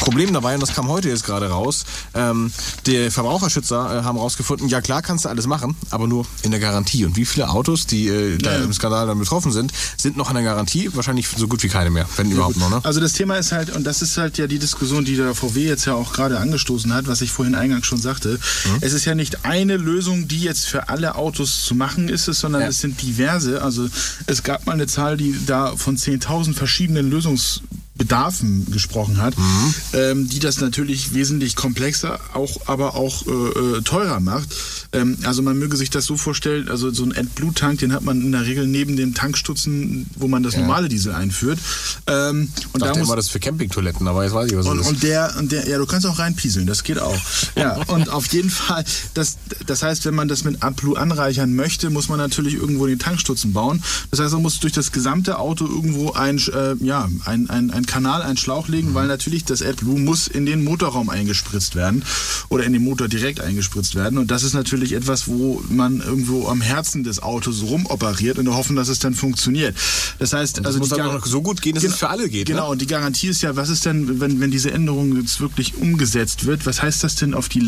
Problem 0.00 0.32
dabei, 0.32 0.54
und 0.54 0.60
das 0.60 0.74
kam 0.74 0.88
heute 0.88 1.08
jetzt 1.08 1.24
gerade 1.24 1.48
raus, 1.48 1.84
ähm, 2.14 2.52
die 2.86 3.10
Verbraucherschützer 3.10 4.00
äh, 4.00 4.02
haben 4.02 4.18
rausgefunden, 4.18 4.68
ja 4.68 4.80
klar 4.80 5.02
kannst 5.02 5.24
du 5.24 5.28
alles 5.28 5.46
machen, 5.46 5.76
aber 5.90 6.08
nur 6.08 6.26
in 6.42 6.50
der 6.50 6.60
Garantie. 6.60 7.04
Und 7.04 7.16
wie 7.16 7.24
viele 7.24 7.48
Autos, 7.48 7.86
die 7.86 8.08
äh, 8.08 8.38
da 8.38 8.56
im 8.56 8.72
Skandal 8.72 9.06
dann 9.06 9.18
betroffen 9.18 9.52
sind, 9.52 9.72
sind 9.96 10.16
noch 10.16 10.30
in 10.30 10.34
der 10.34 10.44
Garantie? 10.44 10.90
Wahrscheinlich 10.94 11.28
so 11.28 11.46
gut 11.46 11.62
wie 11.62 11.68
keine 11.68 11.90
mehr, 11.90 12.08
wenn 12.16 12.30
überhaupt 12.30 12.56
noch. 12.56 12.70
Ne? 12.70 12.80
Also 12.82 13.00
das 13.00 13.12
Thema 13.12 13.36
ist 13.36 13.52
halt, 13.52 13.70
und 13.70 13.84
das 13.84 13.95
ist 14.02 14.16
halt 14.18 14.38
ja 14.38 14.46
die 14.46 14.58
Diskussion, 14.58 15.04
die 15.04 15.16
der 15.16 15.34
VW 15.34 15.66
jetzt 15.66 15.84
ja 15.86 15.94
auch 15.94 16.12
gerade 16.12 16.38
angestoßen 16.38 16.92
hat, 16.94 17.06
was 17.06 17.20
ich 17.22 17.30
vorhin 17.30 17.54
eingangs 17.54 17.86
schon 17.86 18.00
sagte. 18.00 18.38
Mhm. 18.64 18.78
Es 18.80 18.92
ist 18.92 19.04
ja 19.04 19.14
nicht 19.14 19.44
eine 19.44 19.76
Lösung, 19.76 20.28
die 20.28 20.40
jetzt 20.40 20.66
für 20.66 20.88
alle 20.88 21.14
Autos 21.16 21.64
zu 21.64 21.74
machen 21.74 22.08
ist, 22.08 22.28
es, 22.28 22.40
sondern 22.40 22.62
Ja. 22.62 22.68
es 22.68 22.78
sind 22.78 23.00
diverse. 23.02 23.62
Also 23.62 23.88
es 24.26 24.42
gab 24.42 24.66
mal 24.66 24.72
eine 24.72 24.86
Zahl, 24.86 25.16
die 25.16 25.34
da 25.46 25.76
von 25.76 25.96
10.000 25.96 26.54
verschiedenen 26.54 27.10
Lösungsbedarfen 27.98 28.70
gesprochen 28.70 29.18
hat, 29.18 29.36
Mhm. 29.38 29.74
ähm, 29.94 30.28
die 30.28 30.38
das 30.38 30.60
natürlich 30.60 31.14
wesentlich 31.14 31.56
komplexer, 31.56 32.18
auch 32.34 32.60
aber 32.66 32.94
auch 32.94 33.26
äh, 33.26 33.30
äh, 33.78 33.82
teurer 33.82 34.20
macht. 34.20 34.48
Ähm, 34.92 35.18
also 35.24 35.42
man 35.42 35.58
möge 35.58 35.76
sich 35.76 35.90
das 35.90 36.04
so 36.04 36.16
vorstellen, 36.16 36.68
also 36.68 36.90
so 36.90 37.04
ein 37.04 37.16
AdBlue-Tank, 37.16 37.78
den 37.80 37.92
hat 37.92 38.02
man 38.02 38.20
in 38.20 38.32
der 38.32 38.44
Regel 38.46 38.66
neben 38.66 38.96
dem 38.96 39.14
Tankstutzen, 39.14 40.06
wo 40.16 40.28
man 40.28 40.42
das 40.42 40.56
normale 40.56 40.88
Diesel 40.88 41.12
einführt. 41.12 41.58
Ähm, 42.06 42.40
und 42.42 42.48
Ich 42.48 42.72
dachte 42.72 42.78
da 42.80 42.98
muss 42.98 43.08
immer, 43.08 43.16
das 43.16 43.28
für 43.28 43.40
Campingtoiletten, 43.40 44.06
aber 44.06 44.24
jetzt 44.24 44.34
weiß 44.34 44.50
ich, 44.50 44.56
was 44.56 44.66
und, 44.66 44.78
es 44.78 44.86
ist. 44.86 44.92
und 44.92 45.02
der, 45.02 45.34
und 45.38 45.52
der, 45.52 45.68
ja, 45.68 45.78
du 45.78 45.86
kannst 45.86 46.06
auch 46.06 46.18
reinpieseln, 46.18 46.66
das 46.66 46.82
geht 46.84 46.98
auch. 46.98 47.16
Ja, 47.56 47.76
und 47.88 48.08
auf 48.10 48.26
jeden 48.28 48.50
Fall, 48.50 48.84
das, 49.14 49.36
das 49.66 49.82
heißt, 49.82 50.04
wenn 50.04 50.14
man 50.14 50.28
das 50.28 50.44
mit 50.44 50.62
AdBlue 50.62 50.98
anreichern 50.98 51.54
möchte, 51.54 51.90
muss 51.90 52.08
man 52.08 52.18
natürlich 52.18 52.54
irgendwo 52.54 52.86
den 52.86 52.98
Tankstutzen 52.98 53.52
bauen. 53.52 53.82
Das 54.10 54.20
heißt, 54.20 54.32
man 54.32 54.42
muss 54.42 54.60
durch 54.60 54.72
das 54.72 54.92
gesamte 54.92 55.38
Auto 55.38 55.66
irgendwo 55.66 56.12
ein, 56.12 56.38
äh, 56.38 56.74
ja, 56.84 57.08
ein, 57.24 57.48
ein, 57.50 57.70
ein 57.70 57.85
Kanal, 57.86 58.22
einen 58.22 58.36
Schlauch 58.36 58.68
legen, 58.68 58.94
weil 58.94 59.06
natürlich 59.06 59.44
das 59.44 59.62
AdBlue 59.62 59.98
muss 59.98 60.28
in 60.28 60.46
den 60.46 60.64
Motorraum 60.64 61.08
eingespritzt 61.08 61.74
werden 61.74 62.04
oder 62.48 62.64
in 62.64 62.72
den 62.72 62.82
Motor 62.82 63.08
direkt 63.08 63.40
eingespritzt 63.40 63.94
werden. 63.94 64.18
Und 64.18 64.30
das 64.30 64.42
ist 64.42 64.54
natürlich 64.54 64.92
etwas, 64.92 65.28
wo 65.28 65.62
man 65.68 66.00
irgendwo 66.00 66.48
am 66.48 66.60
Herzen 66.60 67.04
des 67.04 67.22
Autos 67.22 67.62
rumoperiert 67.62 68.38
und 68.38 68.48
hoffen, 68.48 68.76
dass 68.76 68.88
es 68.88 68.98
dann 68.98 69.14
funktioniert. 69.14 69.76
Das 70.18 70.32
heißt, 70.32 70.58
das 70.58 70.66
also 70.66 70.78
muss 70.78 70.88
dann 70.90 71.02
auch 71.02 71.14
noch 71.14 71.26
so 71.26 71.42
gut 71.42 71.62
gehen, 71.62 71.74
dass 71.74 71.84
es 71.84 71.96
für 71.96 72.08
alle 72.08 72.28
geht, 72.28 72.48
ne? 72.48 72.54
Genau, 72.54 72.70
und 72.70 72.80
die 72.80 72.86
Garantie 72.86 73.28
ist 73.28 73.42
ja, 73.42 73.56
was 73.56 73.68
ist 73.68 73.86
denn, 73.86 74.20
wenn, 74.20 74.40
wenn 74.40 74.50
diese 74.50 74.70
Änderung 74.70 75.16
jetzt 75.16 75.40
wirklich 75.40 75.76
umgesetzt 75.76 76.46
wird, 76.46 76.66
was 76.66 76.82
heißt 76.82 77.04
das 77.04 77.14
denn 77.14 77.34
auf 77.34 77.48
die 77.48 77.60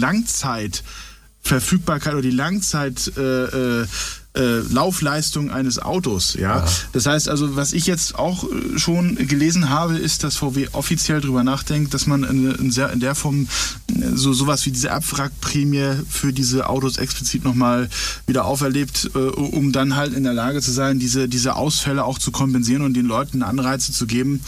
Langzeitverfügbarkeit 1.49 2.13
oder 2.13 2.23
die 2.23 2.31
Langzeit 2.31 3.13
äh, 3.17 3.81
äh, 3.81 3.87
äh, 4.35 4.61
Laufleistung 4.71 5.51
eines 5.51 5.79
Autos, 5.79 6.35
ja? 6.35 6.61
Das 6.93 7.07
heißt 7.07 7.29
also, 7.29 7.57
was 7.57 7.73
ich 7.73 7.87
jetzt 7.87 8.15
auch 8.17 8.45
äh, 8.45 8.79
schon 8.79 9.17
gelesen 9.17 9.71
habe, 9.71 9.97
ist, 9.97 10.23
dass 10.23 10.37
VW 10.37 10.69
offiziell 10.73 11.21
darüber 11.21 11.43
nachdenkt, 11.45 11.95
dass 11.95 12.07
man 12.07 12.23
in, 12.25 12.71
der 13.01 13.15
Form 13.15 13.49
äh, 13.89 14.11
so 14.15 14.33
sowas 14.33 14.65
wie 14.67 14.71
diese 14.71 14.93
Abwrackprämie 14.93 15.95
für 16.09 16.33
diese 16.33 16.69
Autos 16.69 16.99
explizit 16.99 17.45
nochmal 17.45 17.89
wieder 18.27 18.45
auferlebt, 18.45 19.11
äh, 19.15 19.19
um 19.19 19.73
dann 19.73 19.97
halt 19.97 20.13
in 20.13 20.25
der 20.25 20.35
Lage 20.35 20.61
zu 20.61 20.71
sein, 20.71 20.99
diese, 20.99 21.29
diese 21.29 21.57
Ausfälle 21.57 22.05
auch 22.05 22.19
zu 22.19 22.31
kompensieren 22.31 22.83
und 22.83 22.95
den 22.95 23.07
Leuten 23.07 23.43
Anreize 23.43 23.93
zu 23.93 24.07
geben, 24.07 24.41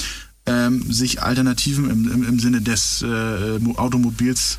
ähm, 0.47 0.93
sich 0.93 1.23
Alternativen 1.23 1.91
im, 1.91 2.13
im, 2.13 2.29
im 2.29 2.39
Sinne 2.39 2.61
des 2.61 3.03
äh, 3.03 3.59
Mo- 3.59 3.77
Automobils 3.77 4.59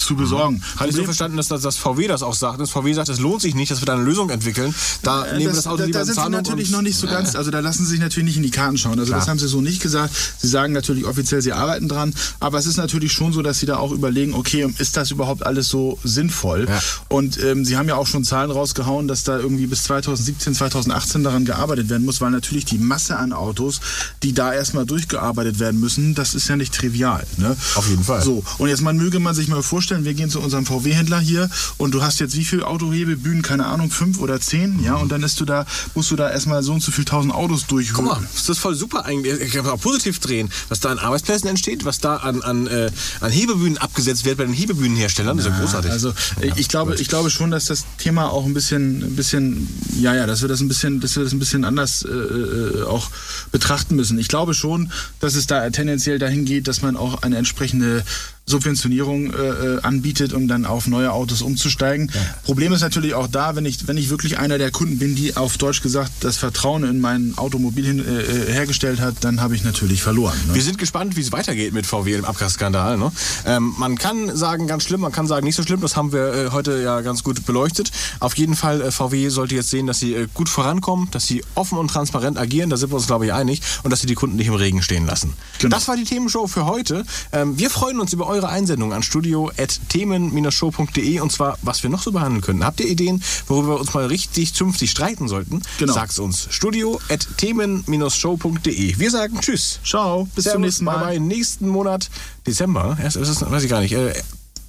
zu 0.00 0.16
besorgen. 0.16 0.62
Hatte 0.76 0.90
ich 0.90 0.96
so 0.96 1.04
verstanden, 1.04 1.36
dass 1.36 1.48
das, 1.48 1.62
das 1.62 1.76
VW 1.76 2.08
das 2.08 2.22
auch 2.22 2.34
sagt. 2.34 2.60
Das 2.60 2.70
VW 2.70 2.92
sagt, 2.92 3.08
es 3.08 3.20
lohnt 3.20 3.42
sich 3.42 3.54
nicht, 3.54 3.70
dass 3.70 3.80
wir 3.80 3.86
da 3.86 3.94
eine 3.94 4.02
Lösung 4.02 4.30
entwickeln. 4.30 4.74
Da 5.02 5.26
nehmen 5.26 5.40
wir 5.40 5.52
das 5.52 5.66
Auto 5.66 5.78
da, 5.78 5.84
lieber 5.84 5.98
da 5.98 6.00
in 6.00 6.14
sind 6.14 6.22
sie 6.22 6.30
natürlich 6.30 6.70
noch 6.70 6.82
nicht 6.82 6.96
so 6.96 7.06
ganz, 7.06 7.36
also 7.36 7.50
da 7.50 7.60
lassen 7.60 7.84
sie 7.84 7.92
sich 7.92 8.00
natürlich 8.00 8.28
nicht 8.28 8.36
in 8.36 8.42
die 8.42 8.50
Karten 8.50 8.78
schauen. 8.78 8.98
Also 8.98 9.10
Klar. 9.10 9.20
das 9.20 9.28
haben 9.28 9.38
sie 9.38 9.48
so 9.48 9.60
nicht 9.60 9.82
gesagt. 9.82 10.14
Sie 10.38 10.48
sagen 10.48 10.72
natürlich 10.72 11.04
offiziell, 11.04 11.42
sie 11.42 11.52
arbeiten 11.52 11.88
dran, 11.88 12.14
aber 12.40 12.58
es 12.58 12.66
ist 12.66 12.76
natürlich 12.76 13.12
schon 13.12 13.32
so, 13.32 13.42
dass 13.42 13.58
sie 13.58 13.66
da 13.66 13.76
auch 13.76 13.92
überlegen, 13.92 14.34
okay, 14.34 14.72
ist 14.78 14.96
das 14.96 15.10
überhaupt 15.10 15.44
alles 15.44 15.68
so 15.68 15.98
sinnvoll? 16.04 16.66
Ja. 16.68 16.80
Und 17.08 17.42
ähm, 17.42 17.64
sie 17.64 17.76
haben 17.76 17.88
ja 17.88 17.96
auch 17.96 18.06
schon 18.06 18.24
Zahlen 18.24 18.50
rausgehauen, 18.50 19.08
dass 19.08 19.24
da 19.24 19.38
irgendwie 19.38 19.66
bis 19.66 19.84
2017, 19.84 20.54
2018 20.54 21.24
daran 21.24 21.44
gearbeitet 21.44 21.88
werden 21.88 22.04
muss, 22.04 22.20
weil 22.20 22.30
natürlich 22.30 22.64
die 22.64 22.78
Masse 22.78 23.16
an 23.16 23.32
Autos, 23.32 23.80
die 24.22 24.32
da 24.32 24.52
erstmal 24.52 24.86
durchgearbeitet 24.86 25.58
werden 25.58 25.80
müssen, 25.80 26.14
das 26.14 26.34
ist 26.34 26.48
ja 26.48 26.56
nicht 26.56 26.74
trivial. 26.74 27.26
Ne? 27.36 27.56
Auf 27.74 27.88
jeden 27.88 28.04
Fall. 28.04 28.22
So, 28.22 28.42
und 28.58 28.68
jetzt 28.68 28.80
man 28.82 28.96
möge 28.96 29.20
man 29.20 29.34
sich 29.34 29.48
mal 29.48 29.62
vorstellen, 29.62 29.89
wir 29.90 30.14
gehen 30.14 30.30
zu 30.30 30.40
unserem 30.40 30.64
VW-Händler 30.66 31.20
hier 31.20 31.50
und 31.76 31.92
du 31.94 32.02
hast 32.02 32.20
jetzt 32.20 32.36
wie 32.36 32.44
viele 32.44 32.66
Autohebebühnen, 32.66 33.42
keine 33.42 33.66
Ahnung, 33.66 33.90
fünf 33.90 34.18
oder 34.20 34.40
zehn, 34.40 34.82
ja, 34.82 34.94
und 34.96 35.10
dann 35.10 35.22
ist 35.22 35.40
du 35.40 35.44
da, 35.44 35.66
musst 35.94 36.10
du 36.10 36.16
da 36.16 36.30
erstmal 36.30 36.62
so 36.62 36.72
und 36.72 36.82
so 36.82 36.92
viel 36.92 37.04
tausend 37.04 37.34
Autos 37.34 37.62
Guck 37.62 37.68
durchholen. 37.70 38.04
mal, 38.06 38.20
das 38.34 38.48
ist 38.48 38.58
voll 38.58 38.74
super 38.74 39.04
eigentlich. 39.04 39.40
Ich 39.40 39.52
kann 39.52 39.66
auch 39.66 39.80
positiv 39.80 40.18
drehen, 40.20 40.50
was 40.68 40.80
da 40.80 40.90
an 40.90 40.98
Arbeitsplätzen 40.98 41.48
entsteht, 41.48 41.84
was 41.84 41.98
da 41.98 42.16
an, 42.16 42.42
an, 42.42 42.66
äh, 42.66 42.90
an 43.20 43.30
Hebebühnen 43.30 43.78
abgesetzt 43.78 44.24
wird 44.24 44.38
bei 44.38 44.44
den 44.44 44.54
Hebebühnenherstellern. 44.54 45.36
Das 45.36 45.46
ist 45.46 45.52
ja 45.52 45.58
großartig. 45.58 45.90
Also 45.90 46.12
ich- 46.40 46.56
ich 46.56 46.68
glaube, 46.68 46.94
ich 46.94 47.08
glaube 47.08 47.30
schon, 47.30 47.50
dass 47.50 47.64
das 47.66 47.84
Thema 47.98 48.30
auch 48.30 48.44
ein 48.46 48.54
bisschen, 48.54 49.02
ein 49.02 49.16
bisschen, 49.16 49.68
ja, 49.98 50.14
ja, 50.14 50.26
dass 50.26 50.40
wir 50.42 50.48
das 50.48 50.60
ein 50.60 50.68
bisschen, 50.68 51.00
dass 51.00 51.16
wir 51.16 51.24
das 51.24 51.32
ein 51.32 51.38
bisschen 51.38 51.64
anders 51.64 52.02
äh, 52.04 52.08
äh, 52.08 52.82
auch 52.84 53.10
betrachten 53.52 53.96
müssen. 53.96 54.18
Ich 54.18 54.28
glaube 54.28 54.54
schon, 54.54 54.90
dass 55.20 55.34
es 55.34 55.46
da 55.46 55.68
tendenziell 55.70 56.18
dahin 56.18 56.44
geht, 56.44 56.68
dass 56.68 56.82
man 56.82 56.96
auch 56.96 57.22
eine 57.22 57.36
entsprechende 57.36 58.04
Subventionierung 58.46 59.32
äh, 59.32 59.36
äh, 59.36 59.80
anbietet, 59.82 60.32
um 60.32 60.48
dann 60.48 60.66
auf 60.66 60.86
neue 60.86 61.12
Autos 61.12 61.40
umzusteigen. 61.40 62.10
Problem 62.44 62.72
ist 62.72 62.80
natürlich 62.80 63.14
auch 63.14 63.28
da, 63.28 63.56
wenn 63.56 63.64
ich, 63.64 63.86
wenn 63.86 63.96
ich 63.96 64.10
wirklich 64.10 64.38
einer 64.38 64.58
der 64.58 64.70
Kunden 64.70 64.98
bin, 64.98 65.14
die 65.14 65.36
auf 65.36 65.56
Deutsch 65.56 65.82
gesagt 65.82 66.10
das 66.20 66.36
Vertrauen 66.36 66.84
in 66.84 67.00
mein 67.00 67.34
Automobil 67.36 67.84
hin, 67.84 68.04
äh, 68.04 68.20
äh, 68.20 68.52
hergestellt 68.52 69.00
hat, 69.00 69.16
dann 69.20 69.40
habe 69.40 69.54
ich 69.54 69.64
natürlich 69.64 70.02
verloren. 70.02 70.36
Ne? 70.48 70.54
Wir 70.54 70.62
sind 70.62 70.78
gespannt, 70.78 71.16
wie 71.16 71.20
es 71.20 71.32
weitergeht 71.32 71.72
mit 71.72 71.86
VW 71.86 72.14
im 72.14 72.24
Abgasskandal. 72.24 72.98
Ne? 72.98 73.12
Ähm, 73.46 73.74
man 73.78 73.96
kann 73.96 74.36
sagen, 74.36 74.66
ganz 74.66 74.84
schlimm, 74.84 75.00
man 75.00 75.12
kann 75.12 75.26
sagen, 75.26 75.46
nicht 75.46 75.56
so 75.56 75.62
schlimm. 75.62 75.80
Das 75.80 75.96
haben 75.96 76.12
wir 76.12 76.34
äh, 76.34 76.50
heute 76.50 76.82
ja 76.82 77.00
ganz 77.02 77.22
gut 77.22 77.46
beleuchtet. 77.46 77.92
Auf 78.18 78.36
jeden 78.36 78.56
Fall, 78.56 78.80
äh, 78.80 78.90
VW 78.90 79.28
sollte 79.28 79.54
jetzt 79.54 79.70
sehen, 79.70 79.86
dass 79.86 80.00
sie 80.00 80.26
gut 80.34 80.48
vorankommen, 80.48 81.08
dass 81.12 81.26
sie 81.26 81.44
offen 81.54 81.78
und 81.78 81.88
transparent 81.88 82.36
agieren. 82.36 82.70
Da 82.70 82.76
sind 82.76 82.90
wir 82.90 82.96
uns, 82.96 83.06
glaube 83.06 83.26
ich, 83.26 83.32
einig. 83.32 83.62
Und 83.84 83.90
dass 83.90 84.00
sie 84.00 84.06
die 84.06 84.14
Kunden 84.14 84.36
nicht 84.36 84.48
im 84.48 84.54
Regen 84.54 84.82
stehen 84.82 85.06
lassen. 85.06 85.34
Genau. 85.58 85.74
Das 85.74 85.86
war 85.88 85.96
die 85.96 86.04
Themenshow 86.04 86.46
für 86.46 86.66
heute. 86.66 87.04
Ähm, 87.32 87.58
wir 87.58 87.70
freuen 87.70 88.00
uns 88.00 88.12
über 88.12 88.26
eure 88.26 88.39
Einsendung 88.48 88.92
an 88.92 89.02
studio.themen-show.de 89.02 91.20
und 91.20 91.30
zwar, 91.30 91.58
was 91.62 91.82
wir 91.82 91.90
noch 91.90 92.02
so 92.02 92.12
behandeln 92.12 92.42
können. 92.42 92.64
Habt 92.64 92.80
ihr 92.80 92.88
Ideen, 92.88 93.22
worüber 93.46 93.74
wir 93.74 93.80
uns 93.80 93.92
mal 93.94 94.06
richtig 94.06 94.54
zünftig 94.54 94.90
streiten 94.90 95.28
sollten? 95.28 95.62
Genau. 95.78 95.92
Sagt's 95.92 96.18
uns. 96.18 96.48
studio.themen-show.de. 96.50 98.98
Wir 98.98 99.10
sagen 99.10 99.38
Tschüss. 99.40 99.80
Ciao, 99.84 100.24
bis 100.34 100.44
zum 100.44 100.52
Servus, 100.52 100.60
nächsten 100.60 100.84
Mal. 100.84 100.98
Bye 100.98 101.18
bye. 101.18 101.20
Nächsten 101.20 101.68
Monat, 101.68 102.08
Dezember, 102.46 102.96
erst, 103.02 103.16
ist 103.16 103.28
es, 103.28 103.42
weiß 103.48 103.64
ich 103.64 103.70
gar 103.70 103.80
nicht, 103.80 103.92
äh, 103.92 104.12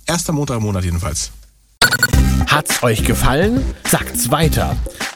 erster 0.06 0.34
Montag 0.34 0.58
im 0.58 0.64
Monat 0.64 0.84
jedenfalls. 0.84 1.32
Hat's 2.48 2.84
euch 2.84 3.06
gefallen? 3.06 3.64
Sagt's 3.90 4.30
weiter. 4.30 4.76